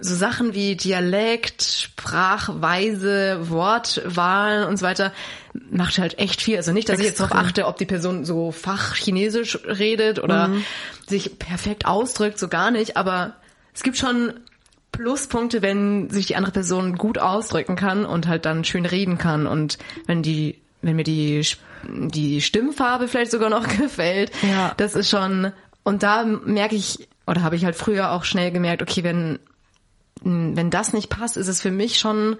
[0.00, 5.12] so Sachen wie Dialekt, Sprachweise, Wortwahl und so weiter
[5.70, 6.56] macht halt echt viel.
[6.56, 7.46] Also nicht, dass ich jetzt darauf Extrem.
[7.46, 10.50] achte, ob die Person so Fachchinesisch redet oder
[11.06, 12.96] sich perfekt ausdrückt, so gar nicht.
[12.96, 13.34] Aber
[13.74, 14.32] es gibt schon
[14.92, 19.46] Pluspunkte, wenn sich die andere Person gut ausdrücken kann und halt dann schön reden kann
[19.46, 21.42] und wenn die, wenn mir die
[21.88, 24.74] die Stimmfarbe vielleicht sogar noch gefällt, Ja.
[24.76, 28.82] das ist schon und da merke ich oder habe ich halt früher auch schnell gemerkt,
[28.82, 29.38] okay, wenn
[30.22, 32.36] wenn das nicht passt, ist es für mich schon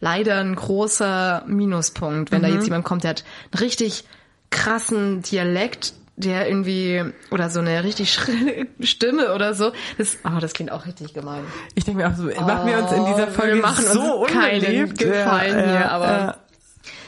[0.00, 2.54] leider ein großer Minuspunkt, wenn da Mhm.
[2.54, 4.04] jetzt jemand kommt, der hat einen richtig
[4.50, 9.72] krassen Dialekt, der irgendwie oder so eine richtig schrille Stimme oder so.
[9.98, 11.42] Das, oh, das klingt auch richtig gemein.
[11.74, 14.30] Ich denke mir auch so, machen wir uns in dieser wir Folge machen so uns
[14.32, 14.94] keinen.
[14.94, 16.36] Gefallen hier, aber- ja.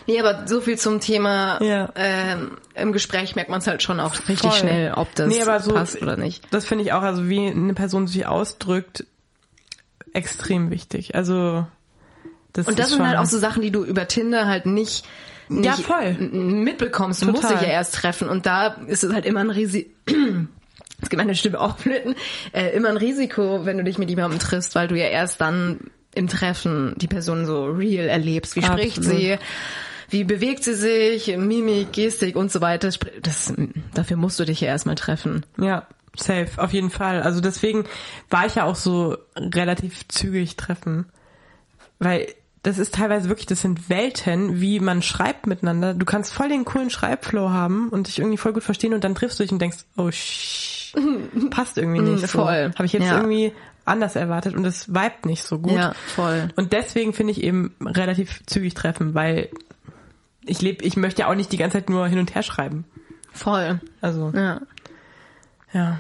[0.09, 1.61] Nee, aber so viel zum Thema.
[1.63, 1.89] Ja.
[1.97, 4.53] Ähm, Im Gespräch merkt man es halt schon auch richtig Voll.
[4.53, 6.45] schnell, ob das Nee, so- passt oder nicht.
[6.53, 9.05] Das finde ich auch, also wie eine Person sich ausdrückt,
[10.13, 11.15] extrem wichtig.
[11.15, 11.67] Also
[12.57, 15.05] das Und das sind halt auch so Sachen, die du über Tinder halt nicht,
[15.49, 16.13] nicht Ja, voll.
[16.15, 17.23] mitbekommst.
[17.23, 17.59] Du musst Total.
[17.59, 19.91] dich ja erst treffen und da ist es halt immer ein Risiko.
[21.03, 22.15] Es gibt meine Stimme auch flöten.
[22.53, 25.79] Äh, immer ein Risiko, wenn du dich mit jemandem triffst, weil du ja erst dann
[26.15, 28.57] im Treffen die Person so real erlebst.
[28.57, 29.21] Wie spricht Absolut.
[29.21, 29.37] sie?
[30.09, 31.37] Wie bewegt sie sich?
[31.37, 32.89] Mimik, Gestik und so weiter.
[33.23, 33.53] Das,
[33.93, 35.45] dafür musst du dich ja erstmal treffen.
[35.61, 35.87] Ja,
[36.17, 37.23] safe, auf jeden Fall.
[37.23, 37.85] Also deswegen
[38.31, 41.05] war ich ja auch so relativ zügig treffen.
[41.99, 42.27] Weil
[42.67, 45.95] das ist teilweise wirklich, das sind Welten, wie man schreibt miteinander.
[45.95, 49.15] Du kannst voll den coolen Schreibflow haben und dich irgendwie voll gut verstehen und dann
[49.15, 50.93] triffst du dich und denkst, oh sh,
[51.51, 52.39] passt irgendwie nicht so.
[52.39, 52.73] voll.
[52.75, 53.17] Habe ich jetzt Ja.
[53.17, 53.53] irgendwie
[53.85, 55.73] anders erwartet und es vibet nicht so gut.
[55.73, 56.49] Ja, voll.
[56.57, 59.49] Und deswegen finde ich eben relativ zügig treffen, weil
[60.45, 62.85] ich lebe, ich möchte ja auch nicht die ganze Zeit nur hin und her schreiben.
[63.33, 63.81] Voll.
[64.01, 64.61] Also, Ja.
[65.73, 65.99] ja.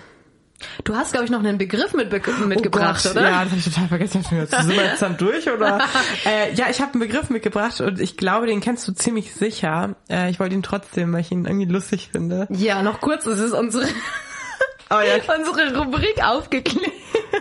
[0.85, 3.31] Du hast, glaube ich, noch einen Begriff mitbe mitgebracht, oh Gott, oder?
[3.31, 4.23] Ja, das habe ich total vergessen.
[4.23, 5.81] Sind wir jetzt dann durch oder?
[6.25, 9.97] äh, ja, ich habe einen Begriff mitgebracht und ich glaube, den kennst du ziemlich sicher.
[10.09, 12.47] Äh, ich wollte ihn trotzdem, weil ich ihn irgendwie lustig finde.
[12.51, 13.87] Ja, noch kurz, es ist unsere,
[14.91, 16.93] Oh ja, unsere Rubrik aufgeklärt.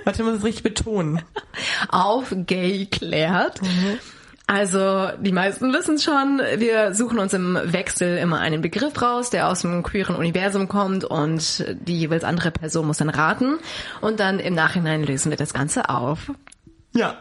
[0.04, 1.22] warte, ich muss es richtig betonen.
[1.90, 3.62] Aufgeklärt.
[4.48, 9.50] Also, die meisten wissen schon, wir suchen uns im Wechsel immer einen Begriff raus, der
[9.50, 13.58] aus dem queeren Universum kommt und die jeweils andere Person muss dann raten
[14.02, 16.32] und dann im Nachhinein lösen wir das Ganze auf.
[16.94, 17.18] Ja.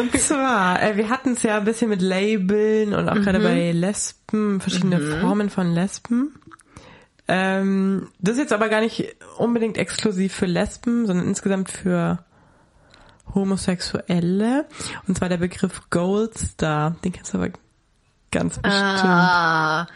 [0.00, 3.72] Und zwar, äh, wir hatten es ja ein bisschen mit Labeln und auch gerade bei
[3.72, 6.34] Lesben, verschiedene Formen von Lesben.
[7.28, 12.24] Ähm, das ist jetzt aber gar nicht unbedingt exklusiv für Lesben, sondern insgesamt für
[13.34, 14.66] Homosexuelle.
[15.06, 16.96] Und zwar der Begriff Goldstar.
[17.04, 17.50] Den kennst du aber
[18.30, 18.74] ganz bestimmt.
[18.74, 19.86] Ah,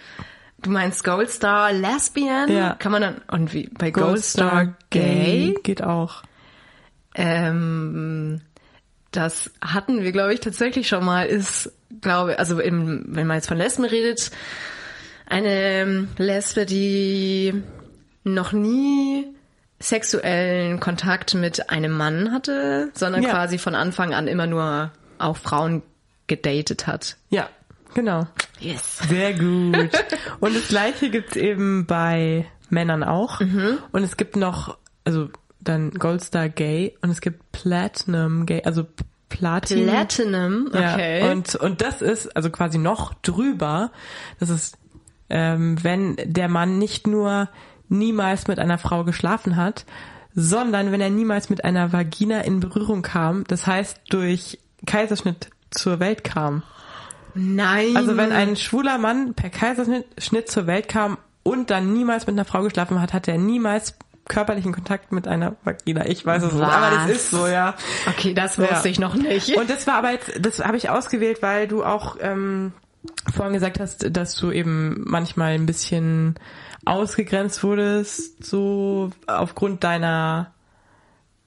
[0.63, 2.51] du meinst Goldstar Lesbian?
[2.51, 2.75] Ja.
[2.75, 5.55] Kann man dann, und wie, bei Goldstar Gay?
[5.63, 6.23] geht auch.
[7.15, 8.43] Ähm,
[9.11, 11.27] das hatten wir, glaube ich, tatsächlich schon mal.
[11.27, 14.31] Ist, glaube also im, wenn man jetzt von Lesben redet,
[15.27, 17.63] eine Lesbe, die
[18.25, 19.36] noch nie
[19.79, 23.31] sexuellen Kontakt mit einem Mann hatte, sondern Ja.
[23.31, 25.83] quasi von Anfang an immer nur auch Frauen
[26.27, 27.17] gedatet hat.
[27.31, 27.49] Ja,
[27.95, 28.27] genau.
[28.59, 28.99] Yes.
[29.09, 29.91] Sehr gut.
[30.41, 33.41] Und das gleiche gibt's eben bei Männern auch.
[33.41, 33.79] Mhm.
[33.93, 35.29] Und es gibt noch, also
[35.61, 38.87] dann Goldstar Gay und es gibt Platinum Gay, also
[39.29, 39.85] Platin.
[39.87, 41.21] Platinum, okay.
[41.21, 43.91] Ja, und, und das ist also quasi noch drüber.
[44.39, 44.79] Das ist,
[45.29, 47.49] ähm, wenn der Mann nicht nur
[47.89, 49.85] niemals mit einer Frau geschlafen hat,
[50.35, 55.99] sondern wenn er niemals mit einer Vagina in Berührung kam, das heißt durch Kaiserschnitt zur
[56.01, 56.63] Welt kam.
[57.35, 57.97] Nein.
[57.97, 62.35] Also wenn ein schwuler Mann per Kaiserschnitt Schnitt zur Welt kam und dann niemals mit
[62.35, 63.95] einer Frau geschlafen hat, hat er niemals
[64.29, 66.07] körperlichen Kontakt mit einer Vagina.
[66.07, 67.75] Ich weiß es nicht, aber das ist so, ja.
[68.09, 68.85] Okay, das wusste Ja.
[68.87, 69.57] ich noch nicht.
[69.57, 72.73] Und das war aber jetzt, das habe ich ausgewählt, weil du auch ähm,
[73.33, 76.35] vorhin gesagt hast, dass du eben manchmal ein bisschen
[76.87, 80.53] ausgegrenzt wurdest, so aufgrund deiner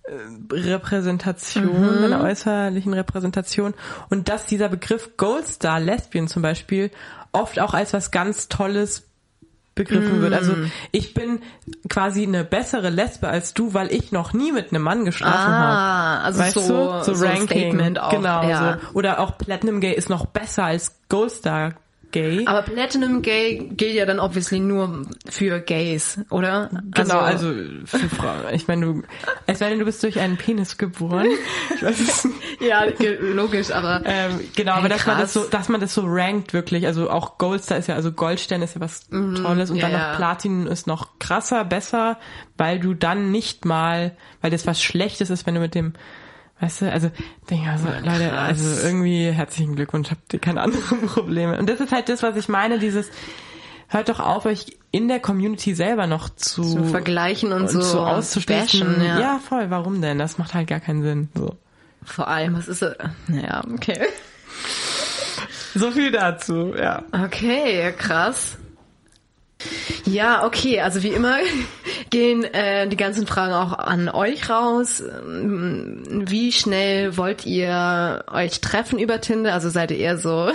[0.04, 0.14] äh,
[0.54, 3.74] Repräsentation, deiner äußerlichen Repräsentation
[4.10, 6.92] und dass dieser Begriff Goldstar Lesbian zum Beispiel
[7.32, 9.10] oft auch als was ganz Tolles
[9.76, 10.34] begriffen wird.
[10.34, 10.56] Also
[10.92, 11.40] ich bin
[11.88, 15.74] quasi eine bessere Lesbe als du, weil ich noch nie mit einem Mann geschlafen habe.
[15.74, 17.16] Ah, also Weißt so, du?
[17.16, 18.12] so, ein Statement auch.
[18.12, 18.44] Genau.
[18.44, 18.78] ja.
[18.82, 18.98] So.
[18.98, 21.76] Oder auch Platinum Gay ist noch besser als Goldstar
[22.12, 22.46] Gay.
[22.46, 26.70] Aber Platinum Gay gilt ja dann obviously nur für Gays, oder?
[26.92, 27.54] genau, also,
[27.86, 28.44] für Frauen.
[28.54, 29.04] Ich meine, du,
[29.46, 31.28] es sei denn, du bist durch einen Penis geboren.
[32.60, 32.84] Ja,
[33.22, 36.86] logisch, aber Ähm, genau, aber dass man das so, dass man das so rankt wirklich.
[36.88, 40.00] Also auch Goldstar ist ja, also Goldstern ist ja was Tolles und ja, dann noch
[40.00, 40.16] ja.
[40.16, 42.18] Platin ist noch krasser, besser,
[42.58, 45.94] weil du dann nicht mal, weil das was Schlechtes ist, wenn du mit dem
[46.62, 47.10] Weißt du, also
[47.50, 51.58] denke also, Leute, also irgendwie herzlichen Glückwunsch, habt ihr keine anderen Probleme.
[51.58, 53.10] Und das ist halt das, was ich meine, dieses
[53.88, 58.42] hört doch auf, euch in der Community selber noch zu, Zu vergleichen und so so
[58.42, 59.20] bashen, ja.
[59.20, 60.20] ja, voll, warum denn?
[60.20, 61.30] Das macht halt gar keinen Sinn.
[61.36, 61.56] So.
[62.04, 62.90] Vor allem, was ist so,
[63.28, 64.00] naja, okay.
[65.76, 67.04] So viel dazu, ja.
[67.12, 68.58] Okay, krass.
[70.06, 71.38] Ja, okay, also wie immer
[72.10, 75.04] gehen äh, die ganzen Fragen auch an euch raus.
[75.26, 79.54] Wie schnell wollt ihr euch treffen über Tinder?
[79.54, 80.52] Also seid ihr eher so...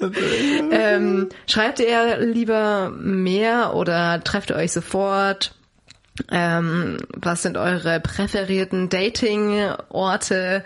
[0.70, 5.54] ähm, schreibt ihr lieber mehr oder trefft ihr euch sofort?
[6.30, 10.64] Ähm, was sind eure präferierten Dating-Orte?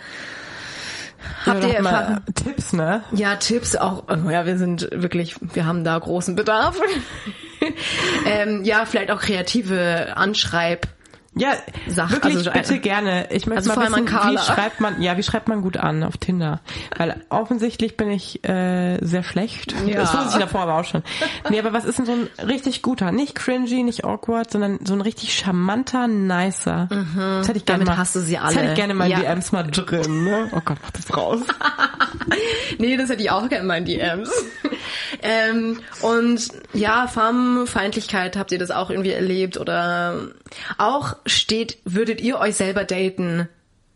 [1.46, 2.22] Habt ihr mal Erfahrung?
[2.34, 3.02] Tipps, ne?
[3.12, 4.04] Ja, Tipps auch.
[4.08, 6.78] Oh ja, wir sind wirklich, wir haben da großen Bedarf.
[8.26, 10.86] ähm, ja, vielleicht auch kreative Anschreib.
[11.36, 11.52] Ja,
[11.88, 13.26] Sach- wirklich also bitte gerne.
[13.30, 16.16] Ich möchte Also mal wissen, wie schreibt man, ja, wie schreibt man gut an auf
[16.16, 16.60] Tinder?
[16.96, 19.74] Weil offensichtlich bin ich äh, sehr schlecht.
[19.84, 19.96] Ja.
[19.96, 21.02] Das wusste ich davor aber auch schon.
[21.50, 23.10] Nee, aber was ist denn so ein richtig guter?
[23.10, 26.88] Nicht cringy, nicht awkward, sondern so ein richtig charmanter, nicer.
[26.88, 27.86] Das hätte ich gerne Mhm.
[27.86, 27.96] Damit mal.
[27.98, 28.54] hast du sie Das alle.
[28.56, 29.18] hätte ich gerne in meinen Ja.
[29.20, 30.24] DMs mal drin.
[30.24, 30.48] Ne?
[30.52, 31.40] Oh Gott, mach das raus.
[32.78, 34.30] Nee, das hätte ich auch gerne in meinen DMs.
[35.24, 39.56] Ähm, und ja, Farmfeindlichkeit, habt ihr das auch irgendwie erlebt?
[39.56, 40.28] Oder
[40.78, 43.48] auch steht, würdet ihr euch selber daten?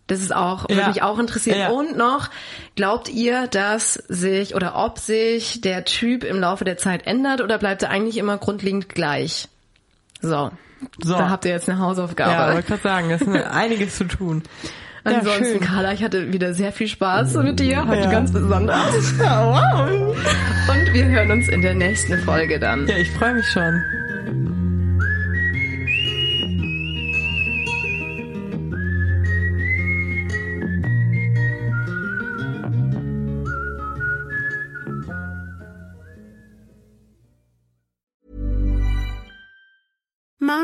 [0.06, 0.88] Das ist auch, würde Ja.
[0.88, 1.58] mich auch interessieren.
[1.58, 1.68] Ja.
[1.68, 2.30] Und noch,
[2.76, 7.58] glaubt ihr, dass sich oder ob sich der Typ im Laufe der Zeit ändert oder
[7.58, 9.48] bleibt er eigentlich immer grundlegend gleich?
[10.22, 10.50] So.
[11.02, 11.12] So.
[11.12, 12.30] Da habt ihr jetzt eine Hausaufgabe.
[12.30, 14.44] Ja, wollte gerade sagen, das ist einiges zu tun.
[15.10, 15.60] Ja, Ansonsten, schön.
[15.60, 18.10] Carla, ich hatte wieder sehr viel Spaß mit dir, heute Ja.
[18.10, 19.18] ganz besonders.
[19.18, 20.16] wow.
[20.68, 22.86] Und wir hören uns in der nächsten Folge dann.
[22.86, 23.82] Ja, ich freue mich schon.